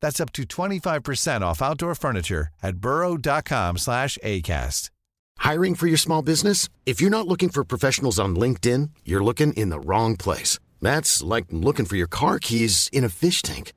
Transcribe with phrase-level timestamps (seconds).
[0.00, 4.90] That's up to 25% off outdoor furniture at burrow.com slash ACAST.
[5.38, 6.68] Hiring for your small business?
[6.84, 10.58] If you're not looking for professionals on LinkedIn, you're looking in the wrong place.
[10.82, 13.72] That's like looking for your car keys in a fish tank.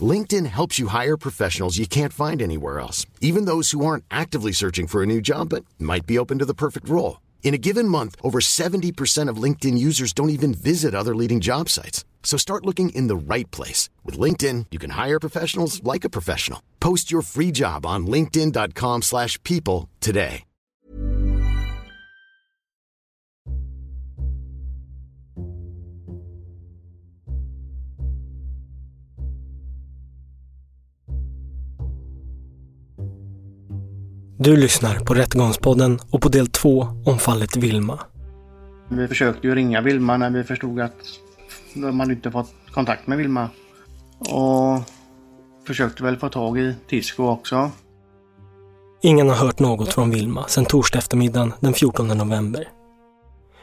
[0.00, 4.52] LinkedIn helps you hire professionals you can't find anywhere else, even those who aren't actively
[4.52, 7.20] searching for a new job but might be open to the perfect role.
[7.42, 11.68] In a given month, over 70% of LinkedIn users don't even visit other leading job
[11.68, 12.04] sites.
[12.26, 13.88] So start looking in the right place.
[14.04, 16.60] With LinkedIn, you can hire professionals like a professional.
[16.80, 20.42] Post your free job on linkedin.com slash people today.
[34.38, 38.00] Du lyssnar på Rättegångspodden och på del två om fallet Vilma.
[38.88, 40.92] Vi försökte ju ringa Vilma när vi förstod att
[41.74, 43.50] de hade inte fått kontakt med Vilma.
[44.18, 44.82] Och
[45.66, 47.70] försökte väl få tag i Tisco också.
[49.02, 52.68] Ingen har hört något från Vilma sedan torsdag eftermiddagen den 14 november.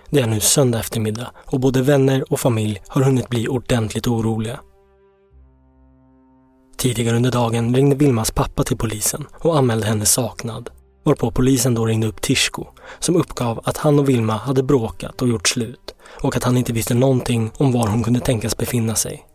[0.10, 4.60] Det är nu söndag eftermiddag och både vänner och familj har hunnit bli ordentligt oroliga.
[6.78, 10.70] Tidigare under dagen ringde Vilmas pappa till polisen och anmälde henne saknad.
[11.04, 12.66] Varpå polisen då ringde upp Tishko
[13.00, 16.74] som uppgav att han och Vilma hade bråkat och gjort slut och att han inte
[16.74, 19.26] visste någonting om var hon kunde tänkas befinna sig.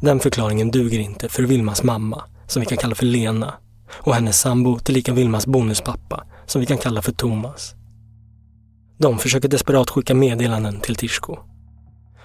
[0.00, 3.54] Den förklaringen duger inte för Vilmas mamma, som vi kan kalla för Lena,
[3.90, 7.74] och hennes sambo tillika Vilmas bonuspappa, som vi kan kalla för Thomas.
[8.98, 11.36] De försöker desperat skicka meddelanden till Tishko.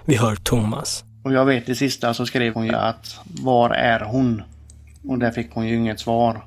[0.05, 1.03] Vi hör Thomas.
[1.23, 4.41] Och jag vet i sista så skrev hon ju att var är hon?
[5.07, 6.45] Och där fick hon ju inget svar.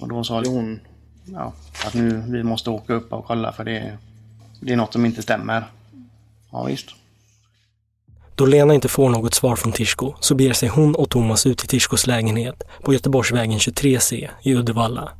[0.00, 0.80] Och då sa hon
[1.24, 1.52] ja,
[1.86, 3.98] att nu vi måste åka upp och kolla för det,
[4.60, 5.64] det är något som inte stämmer.
[6.52, 6.86] Ja visst.
[8.34, 11.58] Då Lena inte får något svar från Tishko så beger sig hon och Thomas ut
[11.58, 15.12] till Tishkos lägenhet på Göteborgsvägen 23C i Uddevalla.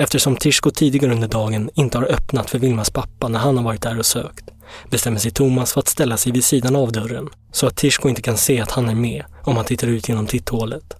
[0.00, 3.82] Eftersom Tishko tidigare under dagen inte har öppnat för Vilmas pappa när han har varit
[3.82, 4.44] där och sökt
[4.90, 8.22] bestämmer sig Thomas för att ställa sig vid sidan av dörren så att Tishko inte
[8.22, 10.94] kan se att han är med om han tittar ut genom titthålet.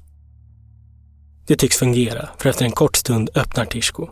[1.46, 4.08] Det tycks fungera, för efter en kort stund öppnar Tishko.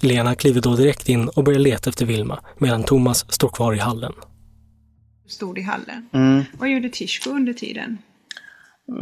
[0.00, 3.78] Lena kliver då direkt in och börjar leta efter Vilma medan Thomas står kvar i
[3.78, 4.12] hallen.
[5.28, 6.08] Stod i hallen.
[6.12, 6.44] Mm.
[6.58, 7.98] Vad gjorde Tishko under tiden?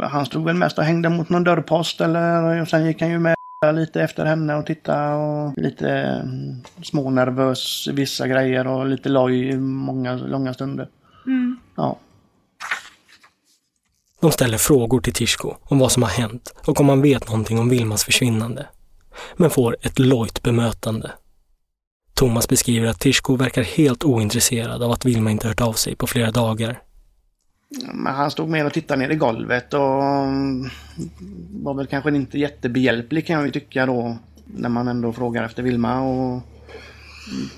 [0.01, 3.19] Han stod väl mest och hängde mot någon dörrpost eller och sen gick han ju
[3.19, 3.35] med
[3.71, 9.57] lite efter henne och titta och lite mm, smånervös vissa grejer och lite loj i
[9.57, 10.89] många långa stunder.
[11.25, 11.59] Mm.
[11.75, 11.97] Ja.
[14.21, 17.59] De ställer frågor till Tishko om vad som har hänt och om han vet någonting
[17.59, 18.65] om Vilmas försvinnande.
[19.35, 21.11] Men får ett lojt bemötande.
[22.13, 26.07] Thomas beskriver att Tishko verkar helt ointresserad av att Vilma inte hört av sig på
[26.07, 26.81] flera dagar.
[27.93, 29.81] Men han stod mer och tittade ner i golvet och
[31.63, 34.17] var väl kanske inte jättebehjälplig kan jag ju tycka då.
[34.45, 36.41] När man ändå frågar efter Vilma och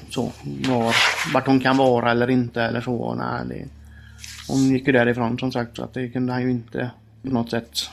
[0.10, 0.31] så.
[0.69, 0.95] Var,
[1.34, 3.16] vart hon kan vara eller inte eller så.
[3.16, 3.68] Nej, det,
[4.48, 6.92] hon gick ju därifrån som sagt så att det kunde han ju inte
[7.22, 7.89] på något sätt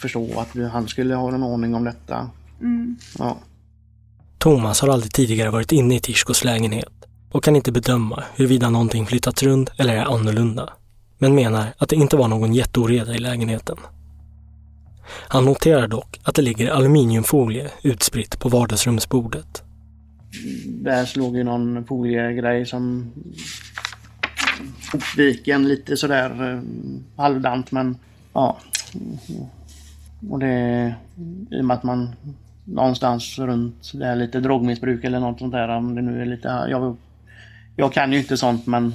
[0.00, 2.30] förstå att han skulle ha någon ordning om detta.
[2.60, 2.96] Mm.
[3.18, 3.38] Ja.
[4.38, 6.92] Thomas har aldrig tidigare varit inne i Tishkos lägenhet
[7.30, 10.72] och kan inte bedöma huruvida någonting flyttats runt eller är annorlunda.
[11.22, 13.76] Men menar att det inte var någon jätteoreda i lägenheten.
[15.28, 19.62] Han noterar dock att det ligger aluminiumfolie utspritt på vardagsrumsbordet.
[20.66, 23.12] Där slog ju någon foliegrej som
[24.92, 26.60] hopviken lite sådär eh,
[27.16, 27.96] halvdant men
[28.32, 28.58] ja.
[30.30, 30.94] Och det
[31.50, 32.14] i och med att man
[32.64, 35.68] någonstans runt det här lite drogmissbruk eller något sånt där.
[35.68, 36.96] Om det nu är lite, jag,
[37.76, 38.94] jag kan ju inte sånt men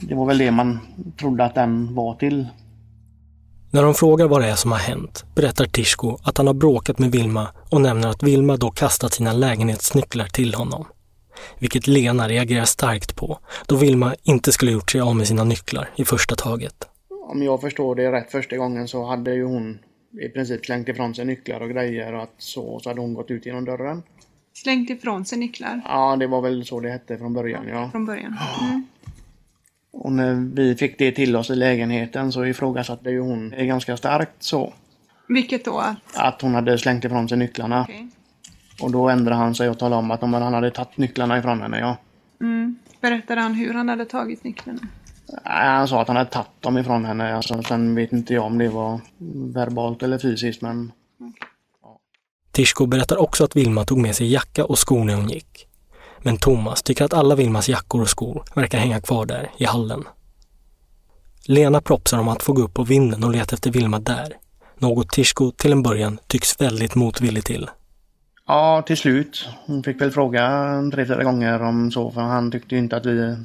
[0.00, 0.78] det var väl det man
[1.18, 2.46] trodde att den var till.
[3.70, 6.98] När de frågar vad det är som har hänt berättar Tishko att han har bråkat
[6.98, 10.84] med Vilma och nämner att Vilma då kastat sina lägenhetsnycklar till honom.
[11.58, 15.88] Vilket Lena reagerar starkt på, då Vilma inte skulle gjort sig av med sina nycklar
[15.96, 16.74] i första taget.
[17.28, 19.78] Om jag förstår det rätt första gången så hade ju hon
[20.20, 23.30] i princip slängt ifrån sig nycklar och grejer och att så, så hade hon gått
[23.30, 24.02] ut genom dörren.
[24.54, 27.90] Slängt ifrån sig nycklar Ja, det var väl så det hette från början, ja.
[27.90, 28.36] från början.
[28.60, 28.84] Mm.
[29.98, 33.96] Och när vi fick det till oss i lägenheten så ifrågasatte ju hon det ganska
[33.96, 34.72] starkt så.
[35.28, 35.84] Vilket då?
[36.14, 37.82] Att hon hade slängt ifrån sig nycklarna.
[37.82, 38.08] Okej.
[38.80, 41.60] Och då ändrade han sig och talade om att om han hade tagit nycklarna ifrån
[41.60, 41.96] henne, ja.
[42.40, 42.78] Mm.
[43.00, 44.80] Berättade han hur han hade tagit nycklarna?
[45.42, 47.34] Han sa att han hade tagit dem ifrån henne.
[47.34, 49.00] Alltså, sen vet inte jag om det var
[49.54, 50.92] verbalt eller fysiskt men
[52.52, 55.68] Tishko berättar också att Vilma tog med sig jacka och skor när hon gick.
[56.26, 60.04] Men Thomas tycker att alla Vilmas jackor och skor verkar hänga kvar där i hallen.
[61.44, 64.36] Lena propsar om att få gå upp på vinden och leta efter Vilma där.
[64.78, 67.70] Något Tishko till en början tycks väldigt motvillig till.
[68.46, 69.48] Ja, till slut.
[69.66, 70.42] Hon fick väl fråga
[70.92, 73.36] tre, fyra gånger om så, för han tyckte inte att vi...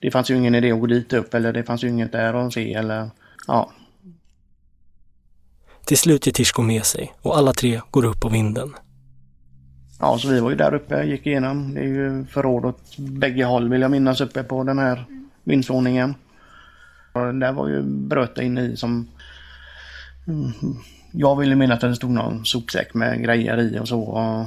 [0.00, 2.34] Det fanns ju ingen idé att gå dit upp, eller det fanns ju inget där
[2.34, 3.10] att se, eller...
[3.46, 3.70] Ja.
[5.84, 8.74] Till slut ger Tishko med sig och alla tre går upp på vinden.
[10.00, 11.74] Ja, så vi var ju där uppe, gick igenom.
[11.74, 15.04] Det är ju förråd åt bägge håll, vill jag minnas, uppe på den här
[15.44, 16.14] vindsvåningen.
[17.12, 19.08] Och där var ju bröt inne i som...
[20.26, 20.52] Mm,
[21.12, 24.00] Jag ville minnas att det stod någon sopsäck med grejer i och så.
[24.00, 24.46] Och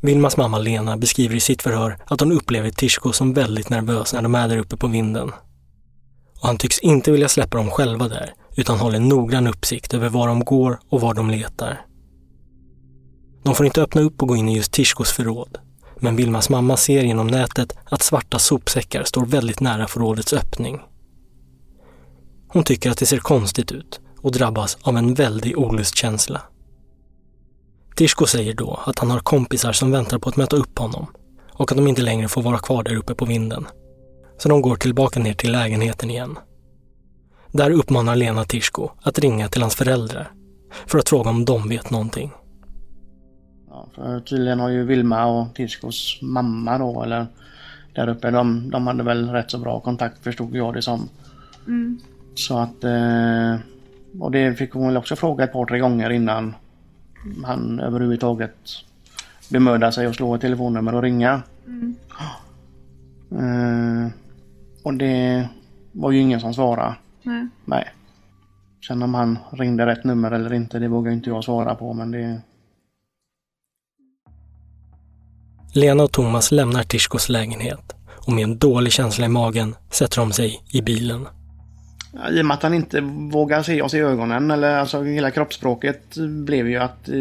[0.00, 4.22] Vilmas mamma Lena beskriver i sitt förhör att hon upplever Tishko som väldigt nervös när
[4.22, 5.28] de är där uppe på vinden.
[6.40, 10.28] Och han tycks inte vilja släppa dem själva där, utan håller noggrann uppsikt över var
[10.28, 11.85] de går och var de letar.
[13.46, 15.58] De får inte öppna upp och gå in i just Tishkos förråd.
[15.96, 20.80] Men Vilmas mamma ser genom nätet att svarta sopsäckar står väldigt nära förrådets öppning.
[22.48, 26.42] Hon tycker att det ser konstigt ut och drabbas av en väldig olustkänsla.
[27.96, 31.06] Tishko säger då att han har kompisar som väntar på att möta upp honom
[31.52, 33.66] och att de inte längre får vara kvar där uppe på vinden.
[34.38, 36.38] Så de går tillbaka ner till lägenheten igen.
[37.52, 40.30] Där uppmanar Lena Tishko att ringa till hans föräldrar
[40.86, 42.32] för att fråga om de vet någonting.
[43.96, 47.26] För tydligen har ju Vilma och Tishkos mamma då, eller
[47.94, 51.08] där uppe, de, de hade väl rätt så bra kontakt förstod jag det som.
[52.34, 52.84] Så att...
[52.84, 53.56] Eh,
[54.20, 56.54] och det fick hon väl också fråga ett par, tre gånger innan
[57.44, 58.56] han överhuvudtaget
[59.50, 61.42] bemödade sig att slå ett telefonnummer och ringa.
[63.30, 64.08] Eh,
[64.82, 65.48] och det
[65.92, 66.94] var ju ingen som svarade.
[67.22, 67.46] Nej.
[67.64, 67.84] Nej.
[68.86, 72.10] Sen om han ringde rätt nummer eller inte, det vågar inte jag svara på men
[72.10, 72.40] det...
[75.76, 80.32] Lena och Thomas lämnar Tishkos lägenhet och med en dålig känsla i magen sätter de
[80.32, 81.28] sig i bilen.
[82.30, 83.00] I och med att han inte
[83.32, 87.14] vågar se oss i ögonen eller alltså hela kroppsspråket blev ju att eh,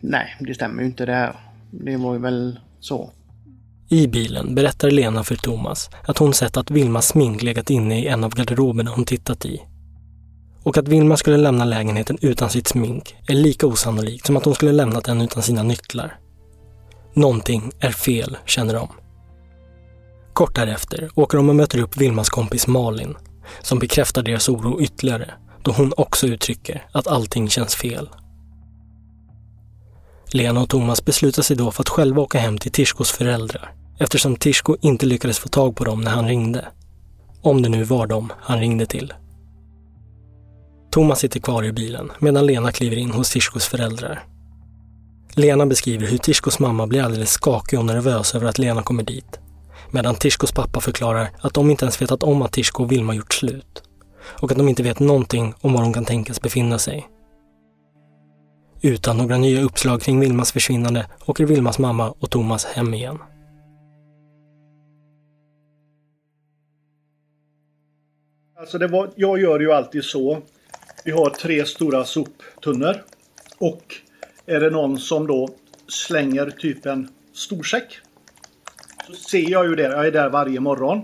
[0.00, 1.36] nej, det stämmer ju inte det här.
[1.70, 3.10] Det var ju väl så.
[3.88, 8.06] I bilen berättar Lena för Thomas att hon sett att Vilmas smink legat inne i
[8.06, 9.62] en av garderoberna hon tittat i.
[10.62, 14.54] Och att Vilma skulle lämna lägenheten utan sitt smink är lika osannolikt som att hon
[14.54, 16.21] skulle lämnat den utan sina nycklar.
[17.14, 18.88] Någonting är fel, känner de.
[20.32, 23.14] Kort därefter åker de och möter upp Vilmas kompis Malin,
[23.62, 25.30] som bekräftar deras oro ytterligare,
[25.62, 28.08] då hon också uttrycker att allting känns fel.
[30.32, 34.36] Lena och Thomas beslutar sig då för att själva åka hem till Tishkos föräldrar, eftersom
[34.36, 36.68] Tishko inte lyckades få tag på dem när han ringde.
[37.42, 39.12] Om det nu var dem han ringde till.
[40.90, 44.24] Thomas sitter kvar i bilen medan Lena kliver in hos Tishkos föräldrar.
[45.36, 49.40] Lena beskriver hur Tishkos mamma blir alldeles skakig och nervös över att Lena kommer dit.
[49.90, 53.34] Medan Tishkos pappa förklarar att de inte ens vetat om att Tishko och Vilma gjort
[53.34, 53.82] slut.
[54.40, 57.08] Och att de inte vet någonting om var de kan tänkas befinna sig.
[58.82, 63.18] Utan några nya uppslag kring Vilmas försvinnande åker Vilmas mamma och Thomas hem igen.
[68.58, 70.42] Alltså det var, jag gör ju alltid så.
[71.04, 72.94] Vi har tre stora soptunnor.
[73.58, 73.82] Och
[74.52, 75.48] är det någon som då
[75.88, 77.98] slänger typ en storsäck.
[79.06, 79.82] Så ser jag ju det.
[79.82, 80.98] Jag är där varje morgon.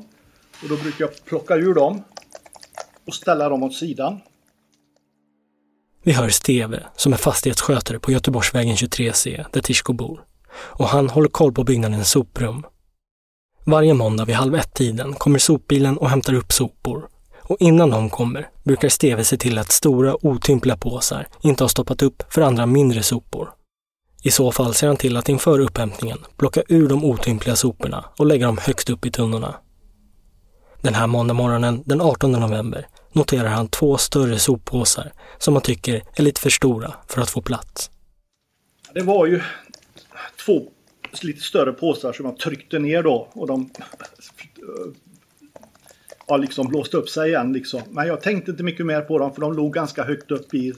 [0.62, 2.04] Och då brukar jag plocka ur dem.
[3.06, 4.20] Och ställa dem åt sidan.
[6.02, 10.24] Vi hör Steve, som är fastighetsskötare på Göteborgsvägen 23C, där Tishko bor.
[10.52, 12.66] Och han håller koll på byggnadens soprum.
[13.66, 17.08] Varje måndag vid halv ett-tiden kommer sopbilen och hämtar upp sopor.
[17.48, 22.02] Och innan de kommer brukar Steve se till att stora otympliga påsar inte har stoppat
[22.02, 23.50] upp för andra mindre sopor.
[24.22, 28.26] I så fall ser han till att inför upphämtningen plocka ur de otympliga soporna och
[28.26, 29.54] lägga dem högst upp i tunnorna.
[30.80, 36.22] Den här måndagmorgonen den 18 november noterar han två större soppåsar som han tycker är
[36.22, 37.90] lite för stora för att få plats.
[38.94, 39.40] Det var ju
[40.46, 40.62] två
[41.22, 43.70] lite större påsar som jag tryckte ner då och de
[46.28, 47.52] ja, liksom blåste upp sig igen.
[47.52, 47.80] Liksom.
[47.90, 50.72] Men jag tänkte inte mycket mer på dem för de låg ganska högt upp i,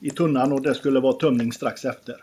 [0.00, 2.14] i tunnan och det skulle vara tömning strax efter.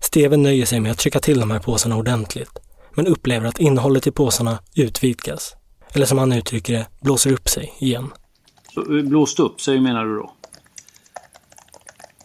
[0.00, 2.58] Steven nöjer sig med att trycka till de här påsarna ordentligt,
[2.94, 5.54] men upplever att innehållet i påsarna utvidgas.
[5.92, 8.10] Eller som han uttrycker det, blåser upp sig igen.
[8.74, 10.32] Så, eh, blåste upp sig menar du då?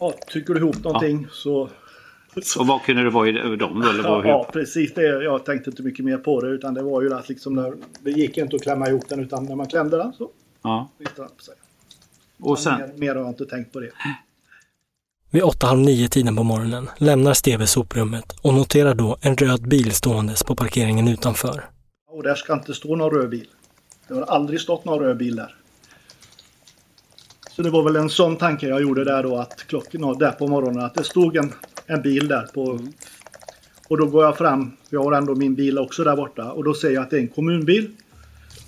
[0.00, 1.28] Ja, trycker du ihop någonting ja.
[1.32, 1.70] så...
[2.58, 3.82] Och vad kunde det vara i dem?
[3.82, 4.94] Eller ja, ja, precis.
[4.94, 7.74] Det, jag tänkte inte mycket mer på det utan det var ju att liksom när,
[8.02, 10.30] det gick inte att klämma ihop den utan när man klämde den så
[10.62, 10.90] ja.
[11.16, 11.54] den upp sig.
[12.40, 12.80] Och sen?
[12.80, 13.90] Mer, mer har jag inte tänkt på det.
[15.30, 20.42] Vid 8.30 tiden på morgonen lämnar Steve soprummet och noterar då en röd bil ståendes
[20.42, 21.64] på parkeringen utanför.
[22.10, 23.46] Och där ska inte stå någon röd bil.
[24.08, 25.56] Det har aldrig stått någon röd bil där.
[27.50, 30.48] Så det var väl en sån tanke jag gjorde där då att klockan där på
[30.48, 31.52] morgonen att det stod en,
[31.86, 32.80] en bil där på
[33.88, 36.74] och då går jag fram, jag har ändå min bil också där borta och då
[36.74, 37.90] ser jag att det är en kommunbil.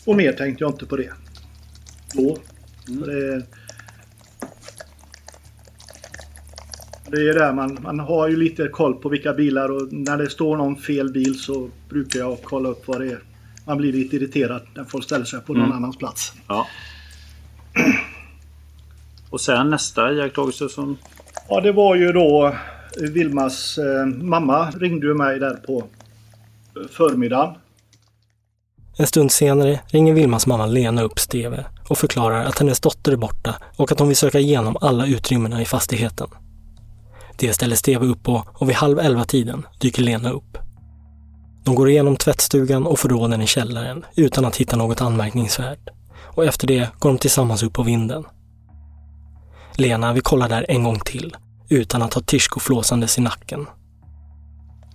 [0.04, 1.12] Och mer tänkte jag inte på det.
[2.14, 2.38] Då.
[2.88, 3.00] Mm.
[3.00, 3.42] Det,
[7.10, 10.30] det är där man, man har ju lite koll på vilka bilar och när det
[10.30, 13.22] står någon fel bil så brukar jag kolla upp vad det är.
[13.66, 15.76] Man blir lite irriterad när folk ställer sig på någon mm.
[15.76, 16.32] annans plats.
[16.48, 16.66] Ja.
[19.30, 20.98] Och sen nästa iakttagelse som...
[21.48, 22.54] Ja, det var ju då
[23.00, 25.84] Vilmas eh, mamma ringde ju mig där på
[26.90, 27.54] förmiddagen.
[28.98, 33.16] En stund senare ringer Vilmas mamma Lena upp Steve och förklarar att hennes dotter är
[33.16, 36.28] borta och att hon vill söka igenom alla utrymmena i fastigheten.
[37.38, 40.58] Det ställer Steve upp på och vid halv elva tiden dyker Lena upp.
[41.64, 45.88] De går igenom tvättstugan och förråden i källaren utan att hitta något anmärkningsvärt.
[46.18, 48.24] Och efter det går de tillsammans upp på vinden.
[49.74, 51.36] Lena vill kolla där en gång till,
[51.68, 53.66] utan att ha Tishko flåsandes i nacken.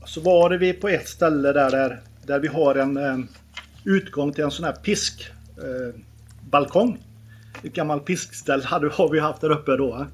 [0.05, 3.27] Så var det vi på ett ställe där, där, där vi har en en
[3.83, 6.91] utgång till en sån här piskbalkong.
[6.91, 6.97] Eh,
[7.63, 10.07] ett gammalt piskställ hade, har vi haft där uppe då.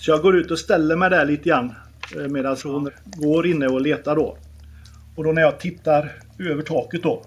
[0.00, 1.74] Så jag går ut och ställer mig där lite grann
[2.16, 4.38] eh, medan hon går inne och letar då.
[5.16, 7.22] Och då när jag tittar över taket då.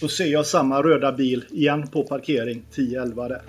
[0.00, 3.42] Då ser jag samma röda bil igen på parkering 10-11 där.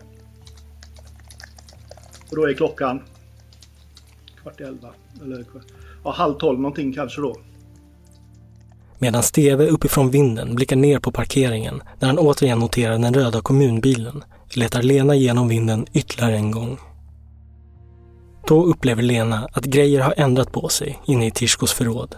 [2.30, 3.02] Och då är klockan
[4.46, 4.90] kvart i elva.
[5.22, 5.46] Eller
[6.04, 7.36] ja, halv tolv någonting kanske då.
[9.00, 14.24] Medan Steve uppifrån vinden blickar ner på parkeringen när han återigen noterar den röda kommunbilen
[14.54, 16.78] letar Lena genom vinden ytterligare en gång.
[18.48, 22.16] Då upplever Lena att grejer har ändrat på sig inne i Tishkos förråd.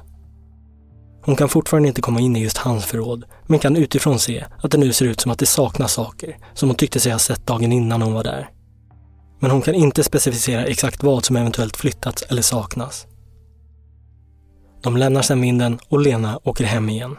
[1.21, 4.71] Hon kan fortfarande inte komma in i just hans förråd, men kan utifrån se att
[4.71, 7.47] det nu ser ut som att det saknas saker som hon tyckte sig ha sett
[7.47, 8.49] dagen innan hon var där.
[9.39, 13.07] Men hon kan inte specificera exakt vad som eventuellt flyttats eller saknas.
[14.83, 17.17] De lämnar sedan vinden och Lena åker hem igen.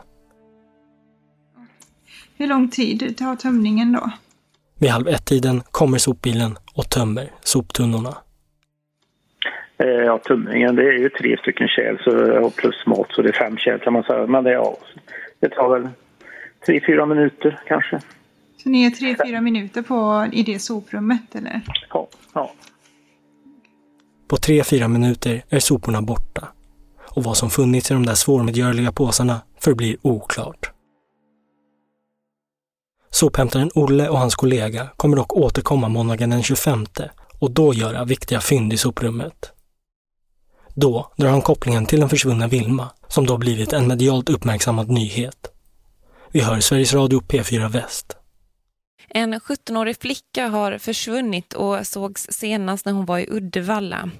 [2.36, 4.10] Hur lång tid tar tömningen då?
[4.78, 8.14] Vid halv ett-tiden kommer sopbilen och tömmer soptunnorna.
[9.78, 13.32] Eh, ja, tömningen det är ju tre stycken kärl så, plus mat så det är
[13.32, 14.26] fem kärl kan man säga.
[14.26, 14.76] Men det, ja,
[15.40, 15.88] det tar väl
[16.66, 18.00] tre, fyra minuter kanske.
[18.62, 21.62] Så ni är tre, fyra minuter på, i det soprummet eller?
[21.90, 22.08] Ja.
[22.34, 22.52] ja.
[24.28, 26.48] På tre, fyra minuter är soporna borta.
[26.98, 30.72] Och vad som funnits i de där svårmedgörliga påsarna förblir oklart.
[33.10, 36.86] Sophämtaren Olle och hans kollega kommer dock återkomma måndagen den 25
[37.38, 39.52] och då göra viktiga fynd i soprummet.
[40.74, 45.52] Då drar han kopplingen till den försvunna Vilma, som då blivit en medialt uppmärksammad nyhet.
[46.32, 48.17] Vi hör Sveriges Radio P4 Väst.
[49.08, 54.10] En 17-årig flicka har försvunnit och sågs senast när hon var i Uddevalla.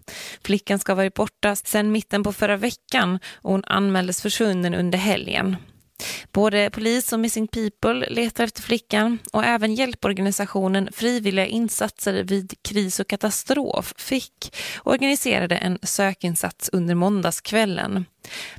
[0.45, 4.99] Flickan ska ha varit borta sedan mitten på förra veckan och hon anmäldes försvunnen under
[4.99, 5.57] helgen.
[6.33, 13.00] Både polis och Missing People letar efter flickan och även hjälporganisationen Frivilliga insatser vid kris
[13.00, 18.04] och katastrof fick organiserade en sökinsats under måndagskvällen.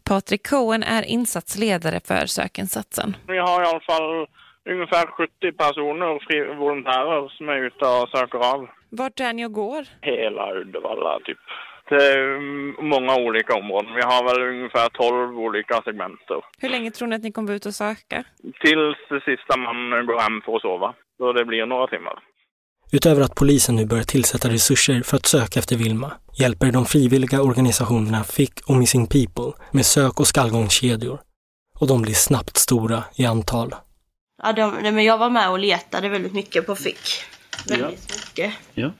[0.03, 3.17] Patrik Cohen är insatsledare för sökinsatsen.
[3.27, 4.27] Vi har i alla fall
[4.73, 8.67] ungefär 70 personer, fri volontärer, som är ute och söker av.
[8.89, 9.83] Vart är ni och går?
[10.01, 11.37] Hela Uddevalla, typ.
[11.87, 11.97] till
[12.93, 13.95] många olika områden.
[13.95, 16.39] Vi har väl ungefär 12 olika segmenter.
[16.61, 18.23] Hur länge tror ni att ni kommer ute och söka?
[18.61, 20.93] Tills det sista man går hem för att sova.
[21.17, 22.19] Så det blir några timmar.
[22.91, 27.41] Utöver att polisen nu börjar tillsätta resurser för att söka efter Vilma hjälper de frivilliga
[27.41, 31.19] organisationerna Fick och Missing People med sök och skallgångskedjor.
[31.79, 33.69] Och de blir snabbt stora i antal.
[34.43, 37.23] Ja, de, nej, men jag var med och letade väldigt mycket på Fick.
[37.67, 38.53] Väldigt mycket.
[38.73, 38.91] Ja.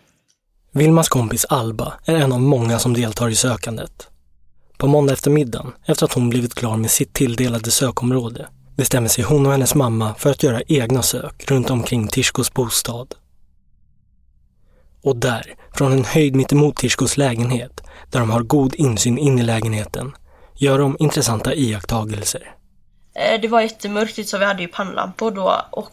[0.72, 4.08] Vilmas kompis Alba är en av många som deltar i sökandet.
[4.78, 9.46] På måndag eftermiddagen, efter att hon blivit klar med sitt tilldelade sökområde, bestämmer sig hon
[9.46, 13.16] och hennes mamma för att göra egna sök runt omkring Tishkos bostad.
[15.02, 19.44] Och där, från en höjd mittemot Tishkos lägenhet, där de har god insyn in i
[19.44, 20.12] lägenheten,
[20.56, 22.56] gör de intressanta iakttagelser.
[23.20, 25.92] Eh, det var jättemörkt så vi hade ju pannlampor då och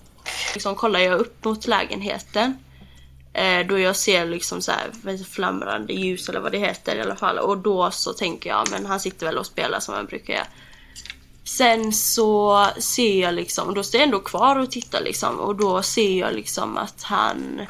[0.55, 2.59] liksom kollar jag upp mot lägenheten.
[3.33, 7.17] Eh, då jag ser liksom så här flamrande ljus eller vad det heter i alla
[7.17, 7.39] fall.
[7.39, 10.47] Och då så tänker jag, men han sitter väl och spelar som han brukar göra.
[11.45, 15.41] Sen så ser jag liksom, då står jag ändå kvar och tittar liksom.
[15.41, 17.61] Och då ser jag liksom att han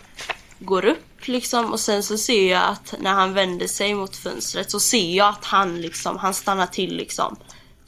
[0.58, 1.72] går upp liksom.
[1.72, 5.28] Och sen så ser jag att när han vänder sig mot fönstret så ser jag
[5.28, 7.36] att han liksom, han stannar till liksom.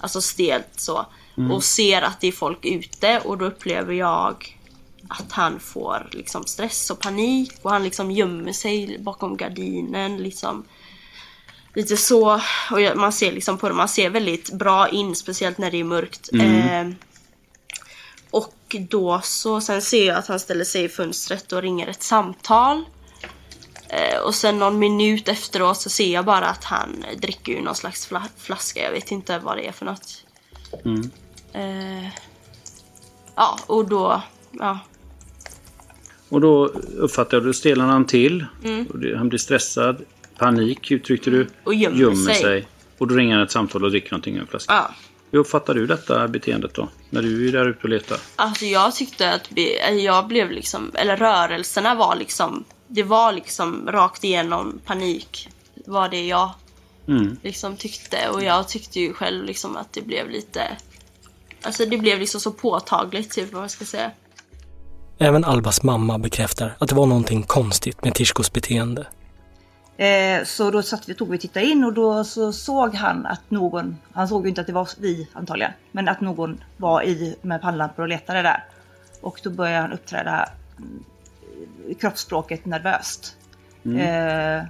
[0.00, 1.06] Alltså stelt så.
[1.38, 1.50] Mm.
[1.50, 4.58] Och ser att det är folk ute och då upplever jag
[5.08, 10.64] att han får liksom stress och panik och han liksom gömmer sig bakom gardinen liksom.
[11.74, 12.34] Lite så.
[12.70, 15.84] Och man ser liksom på det, man ser väldigt bra in, speciellt när det är
[15.84, 16.32] mörkt.
[16.32, 16.90] Mm.
[16.90, 16.94] Eh,
[18.30, 22.02] och då så, sen ser jag att han ställer sig i fönstret och ringer ett
[22.02, 22.84] samtal.
[23.88, 27.74] Eh, och sen någon minut efteråt så ser jag bara att han dricker ur någon
[27.74, 28.82] slags fla- flaska.
[28.82, 30.24] Jag vet inte vad det är för något.
[30.84, 31.10] Mm.
[31.52, 32.08] Eh,
[33.34, 34.78] ja, och då, ja.
[36.28, 38.44] Och då uppfattar då stelnar han till.
[38.64, 38.86] Mm.
[39.16, 40.04] Han blir stressad.
[40.38, 41.46] Panik uttryckte du.
[41.64, 42.68] Och gömmer sig.
[42.98, 44.72] Och då ringer han ett samtal och dricker någonting ur en flaska.
[44.72, 44.94] Ja.
[45.30, 46.88] Hur uppfattar du detta beteendet då?
[47.10, 48.18] När du är där ute och letar?
[48.36, 49.48] Alltså jag tyckte att
[49.98, 55.48] jag blev liksom, eller rörelserna var liksom, det var liksom rakt igenom panik.
[55.86, 56.50] Var det jag
[57.08, 57.36] Mm.
[57.42, 58.28] liksom tyckte.
[58.28, 60.62] Och jag tyckte ju själv liksom att det blev lite,
[61.62, 64.10] alltså det blev liksom så påtagligt typ vad man ska säga.
[65.18, 69.06] Även Albas mamma bekräftar att det var någonting konstigt med Tishkos beteende.
[69.96, 73.26] Eh, så då satt vi, tog vi och tittade in och då så såg han
[73.26, 77.02] att någon, han såg ju inte att det var vi antagligen, men att någon var
[77.02, 78.64] i med pannlampor och letade där.
[79.20, 81.04] Och då började han uppträda mm,
[81.88, 83.36] i kroppsspråket nervöst.
[83.84, 83.98] Mm.
[83.98, 84.64] Eh,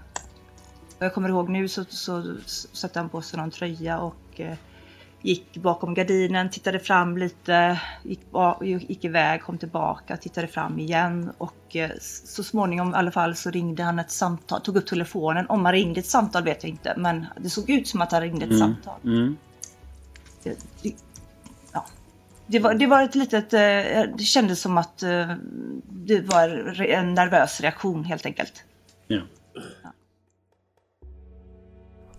[0.98, 2.36] jag kommer ihåg nu så, så
[2.72, 4.56] satte han på sig någon tröja och eh,
[5.22, 8.20] gick bakom gardinen, tittade fram lite, gick,
[8.62, 11.90] gick iväg, kom tillbaka, tittade fram igen och eh,
[12.24, 15.46] så småningom i alla fall så ringde han ett samtal, tog upp telefonen.
[15.48, 18.20] Om han ringde ett samtal vet jag inte, men det såg ut som att han
[18.20, 18.58] ringde ett Mm.
[18.60, 19.00] samtal.
[19.04, 19.36] Mm.
[20.42, 20.94] Det, det,
[21.72, 21.86] ja.
[22.46, 23.60] det, var, det var ett litet, eh,
[24.18, 25.32] det kändes som att eh,
[25.90, 26.48] det var
[26.80, 28.64] en nervös reaktion helt enkelt.
[29.06, 29.20] Ja.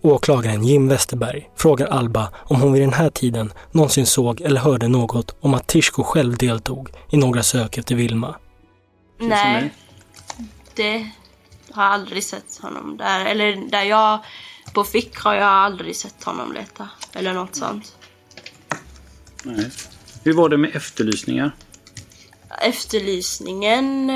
[0.02, 4.88] Åklagaren Jim Westerberg frågar Alba om hon vid den här tiden någonsin såg eller hörde
[4.88, 8.36] något om att Tishko själv deltog i några sök efter Vilma.
[9.18, 9.70] Nej,
[10.74, 11.10] det
[11.72, 13.24] har jag aldrig sett honom där.
[13.24, 14.18] Eller där jag,
[14.74, 16.88] på Fick har jag aldrig sett honom leta.
[17.12, 17.96] Eller något sånt.
[19.42, 19.70] Nej.
[20.24, 21.52] Hur var det med efterlysningar?
[22.62, 24.10] Efterlysningen.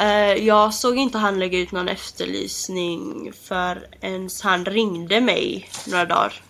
[0.00, 6.42] Eh, jag såg inte han lägga ut någon efterlysning förrän han ringde mig några dagar.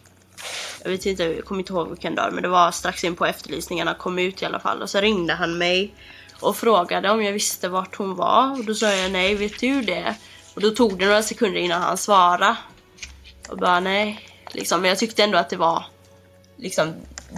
[0.83, 3.27] Jag vet inte, jag kommer inte ihåg vilken dag men det var strax in på
[3.27, 4.83] efterlysningarna kom ut i alla fall.
[4.83, 5.95] Och så ringde han mig
[6.41, 8.53] och frågade om jag visste vart hon var.
[8.53, 10.15] Och då sa jag nej, vet du det?
[10.55, 12.57] Och då tog det några sekunder innan han svarade.
[13.49, 14.21] Och bara nej.
[14.53, 15.85] Liksom, men jag tyckte ändå att det var
[16.57, 16.95] liksom,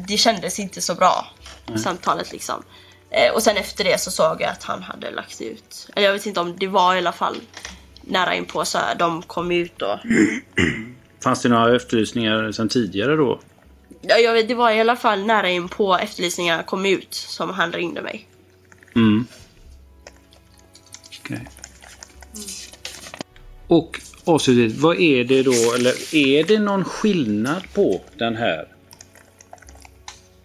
[0.09, 1.27] det kändes inte så bra.
[1.67, 1.79] Nej.
[1.79, 2.63] Samtalet liksom.
[3.11, 5.89] Eh, och sen efter det så såg jag att han hade lagt ut.
[5.97, 7.37] Eller jag vet inte om det var i alla fall
[8.03, 9.99] nära inpå så här, de kom ut och
[11.23, 13.41] Fanns det några efterlysningar sedan tidigare då?
[14.01, 17.51] Ja, jag vet, det var i alla fall nära in på efterlysningarna kom ut som
[17.51, 18.29] han ringde mig.
[18.97, 19.27] Mm.
[21.21, 21.49] Okej.
[23.67, 28.69] Och avslutningsvis, vad är det då, eller är det någon skillnad på den här?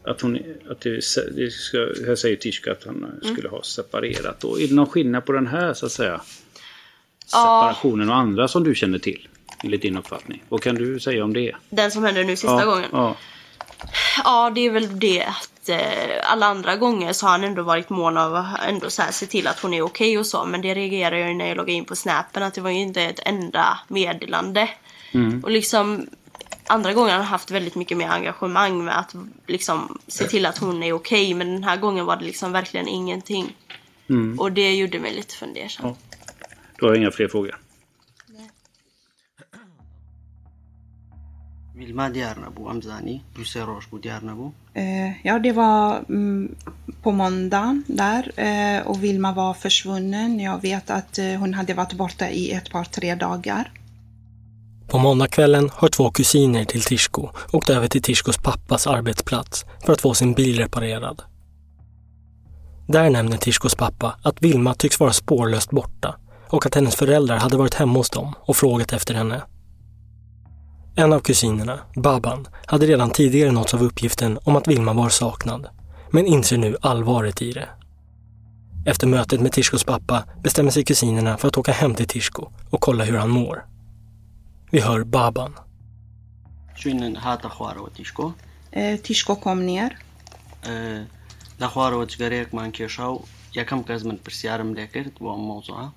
[0.08, 0.40] Att hon,
[0.70, 1.02] att det,
[1.36, 4.60] det ska, här säger Tishka att han skulle ha separerat då.
[4.60, 6.22] Är det någon skillnad på den här så att säga?
[7.26, 9.28] Separationen och andra som du känner till?
[9.64, 10.44] Enligt din uppfattning.
[10.50, 11.56] Vad kan du säga om det?
[11.70, 12.90] den som hände nu sista ja, gången.
[12.92, 13.16] Ja.
[14.24, 17.90] Ja, det är väl det att eh, alla andra gånger så har han ändå varit
[17.90, 20.46] mån av att ändå så här, se till att hon är okej okay och så.
[20.46, 22.80] Men det reagerar jag ju när jag loggar in på snappen att det var ju
[22.80, 24.70] inte ett enda meddelande.
[25.12, 25.44] Mm.
[25.44, 26.08] Och liksom
[26.68, 29.16] andra gånger har han haft väldigt mycket mer engagemang med att
[29.48, 31.26] liksom se till att hon är okej.
[31.26, 33.56] Okay, men den här gången var det liksom verkligen ingenting.
[34.10, 34.40] Mm.
[34.40, 35.88] Och det gjorde mig lite fundersam.
[35.88, 35.96] Ja.
[36.80, 37.60] Då har jag inga fler frågor.
[41.76, 44.54] Vilma Diarnabo Amzani, Brucerosh på Diarnabo.
[44.74, 46.56] Eh, ja, det var mm,
[47.02, 50.40] på måndagen där eh, och Vilma var försvunnen.
[50.40, 53.72] Jag vet att eh, hon hade varit borta i ett par, tre dagar.
[54.88, 60.02] På måndagskvällen har två kusiner till Tishko åkt över till Tishkos pappas arbetsplats för att
[60.02, 61.22] få sin bil reparerad.
[62.88, 66.16] Där nämner Tishkos pappa att Vilma tycks vara spårlöst borta
[66.50, 69.42] och att hennes föräldrar hade varit hemma hos dem och frågat efter henne.
[70.96, 75.68] En av kusinerna, Baban, hade redan tidigare nåtts av uppgiften om att Vilma var saknad,
[76.12, 77.70] men inser nu allvaret i det.
[78.86, 82.82] Efter mötet med Tishkos pappa bestämmer sig kusinerna för att åka hem till Tishko och
[82.82, 83.66] kolla hur han mår.
[84.75, 85.53] Vi hör Baban.
[88.73, 89.97] Eh, Tishko kom ner.
[91.61, 93.25] لە خوارەوە جگەرەیەکمان کێشا و
[93.59, 95.89] یەکەم کەس من پرسیارم لێ کرد بۆ ئەم مۆزوعە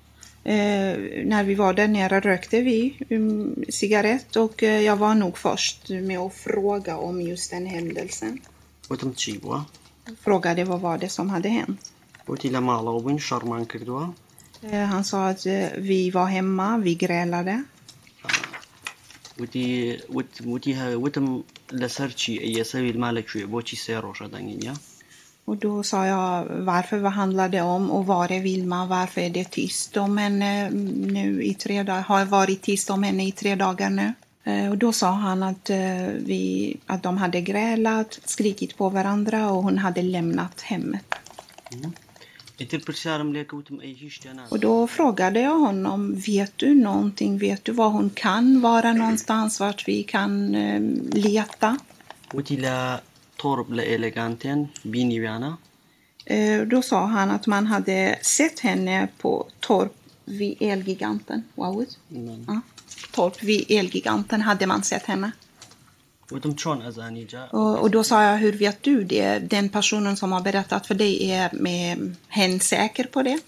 [0.46, 2.80] Eh, när vi var där nere rökte vi
[3.10, 8.40] um, cigarett och eh, jag var nog först med att fråga om just den händelsen.
[8.90, 9.60] وتم چی بووە
[10.24, 11.80] Frågade vad var det som hade hänt.
[12.28, 14.06] وتی لە ماڵەوە بووین شەڕمان کردووە
[14.62, 17.56] Eh, han sa att eh, vi var hemma, vi grälade.
[19.40, 19.66] وتی
[20.16, 21.26] وت- وتی ها- وتم
[21.72, 24.74] لەسەر چی ئەیە سەویل ما لەکوێ بۆچی سێ ڕۆژە دەنگینە
[25.46, 29.30] Och då sa jag varför, vad handlar det om och var är Vilma, varför är
[29.30, 30.70] det tyst om henne
[31.16, 34.08] nu i tre dagar, har varit tyst om henne i tre dagar nu.
[34.44, 36.42] Eh, Och då sa han att, eh, vi,
[36.86, 41.06] att de hade grälat, skrikit på varandra och hon hade lämnat hemmet.
[41.70, 41.90] ئیتر
[44.49, 47.37] Och då frågade jag honom, vet du någonting?
[47.37, 51.77] Vet du var hon kan vara någonstans, vart vi kan eh, leta?
[56.25, 59.93] Eh, då sa han att man hade sett henne på torp
[60.25, 61.43] vid Elgiganten.
[61.55, 61.85] Wow.
[62.11, 62.45] Mm.
[62.47, 62.61] Ja.
[63.11, 65.31] Torp vid Elgiganten hade man sett henne.
[67.51, 69.39] Och, och, då sa jag, hur vet du det?
[69.39, 73.39] Den personen som har berättat för dig, är med hen säker på det?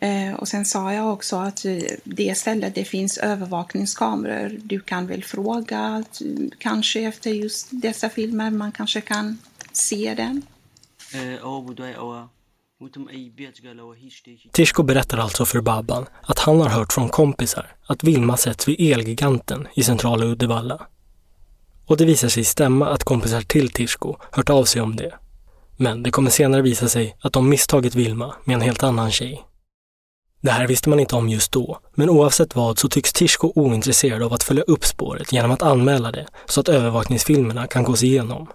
[0.00, 4.58] Eh, och sen sa jag också att eh, det stället, det finns övervakningskameror.
[4.62, 6.04] Du kan väl fråga
[6.58, 9.38] kanske efter just dessa filmer, man kanske kan
[9.72, 10.42] se den.
[14.52, 18.92] Tishko berättar alltså för Baban att han har hört från kompisar att Vilma setts vid
[18.92, 20.86] Elgiganten i centrala Uddevalla.
[21.92, 25.14] Och det visar sig stämma att kompisar till Tishko hört av sig om det.
[25.76, 29.42] Men det kommer senare visa sig att de misstagit Vilma med en helt annan tjej.
[30.40, 34.22] Det här visste man inte om just då, men oavsett vad så tycks Tishko ointresserad
[34.22, 38.46] av att följa upp spåret genom att anmäla det så att övervakningsfilmerna kan gås igenom.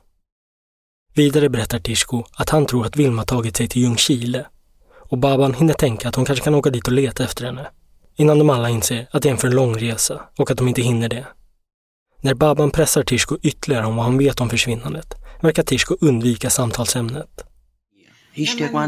[1.14, 4.46] Vidare berättar Tishko att han tror att Vilma tagit sig till Ljungskile
[5.10, 7.68] och Baban hinner tänka att hon kanske kan åka dit och leta efter henne.
[8.16, 10.82] Innan de alla inser att det är en för lång resa och att de inte
[10.82, 11.26] hinner det.
[12.28, 17.44] När Baban pressar Tishko ytterligare om vad han vet om försvinnandet verkar Tishko undvika samtalsämnet.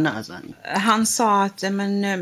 [0.08, 0.34] Alltså.
[0.63, 2.17] Han sa att eh, men, eh,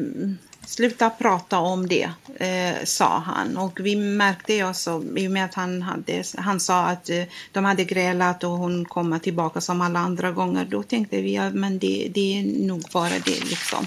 [0.66, 3.58] sluta prata om det, eh, sa han.
[3.58, 7.66] Och vi märkte också, i och med att han, hade, han sa att eh, de
[7.66, 10.66] hade grälat och hon kommer tillbaka som alla andra gånger.
[10.66, 13.86] Då tänkte vi att ja, det, det, är nog bara det liksom.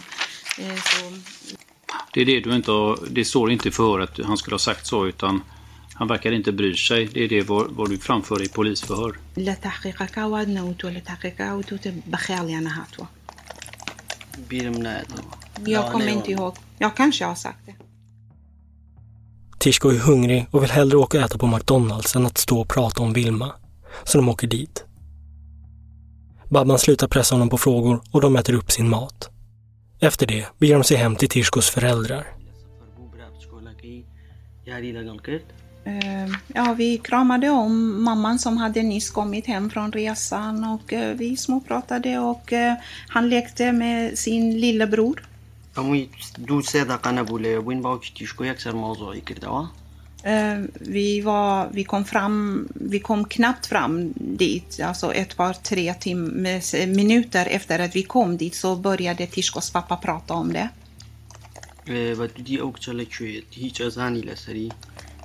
[0.58, 1.12] Eh,
[2.14, 4.86] det är det du inte har, det står inte för att han skulle ha sagt
[4.86, 5.42] så utan
[6.00, 7.06] han verkar inte bry sig.
[7.14, 9.16] Det är det vad, vad du framför i polisförhör.
[15.66, 16.56] Jag kommer inte ihåg.
[16.78, 17.74] Jag kanske har sagt det.
[19.58, 22.68] Tishko är hungrig och vill hellre åka och äta på McDonalds än att stå och
[22.68, 23.52] prata om Vilma.
[24.04, 24.84] Så de åker dit.
[26.50, 29.30] Babban slutar pressa honom på frågor och de äter upp sin mat.
[30.00, 32.26] Efter det beger de sig hem till Tishkos föräldrar.
[35.89, 39.91] یاری لەگەڵ کرد Eh, Ja, vi kramade om mamman som hade nyss kommit hem från
[39.91, 42.73] resan och eh, vi småpratade och eh,
[43.09, 45.21] han lekte med sin lillebror.
[45.77, 46.09] ئەمووی
[46.47, 49.67] دوو سێ دەقە نەبوو لێ بووین باوکی تیشکۆ یەکسەر مۆزۆی کردەوە
[50.27, 55.93] Eh, Vi, var, vi, kom fram, vi kom knappt fram dit, alltså ett par, tre
[55.93, 60.69] tim- eh, minuter efter att vi kom dit så började Tishkos pappa prata om det.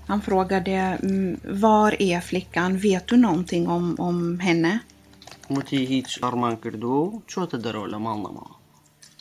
[0.07, 2.77] Han frågade mm, var är flickan?
[2.77, 4.79] Vet du någonting om, om henne?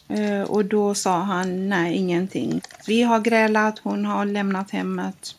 [0.09, 2.61] Eh, och då sa han nej, ingenting.
[2.87, 5.37] Vi har grälat, hon har lämnat hemmet.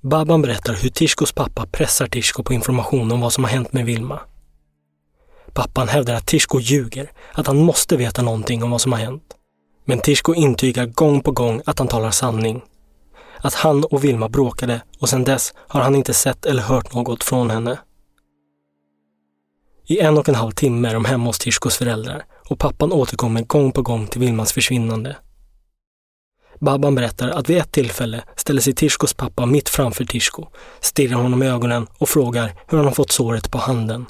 [0.00, 3.86] Baban berättar hur Tishkos pappa pressar Tishko på information om vad som har hänt med
[3.86, 4.20] Vilma.
[5.52, 9.34] Pappan hävdar att Tishko ljuger, att han måste veta någonting om vad som har hänt.
[9.84, 12.62] Men Tishko intygar gång på gång att han talar sanning
[13.40, 17.24] att han och Vilma bråkade och sedan dess har han inte sett eller hört något
[17.24, 17.78] från henne.
[19.86, 23.42] I en och en halv timme är de hemma hos Tishkos föräldrar och pappan återkommer
[23.42, 25.16] gång på gång till Vilmas försvinnande.
[26.60, 30.46] Babban berättar att vid ett tillfälle ställer sig Tishkos pappa mitt framför Tishko,
[30.80, 34.06] stirrar honom i ögonen och frågar hur han har fått såret på handen.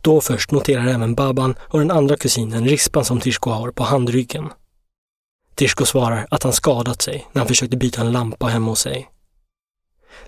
[0.00, 4.48] Då först noterar även Babban och den andra kusinen rispan som Tishko har på handryggen.
[5.56, 9.08] Tishko svarar att han skadat sig när han försökte byta en lampa hemma hos sig.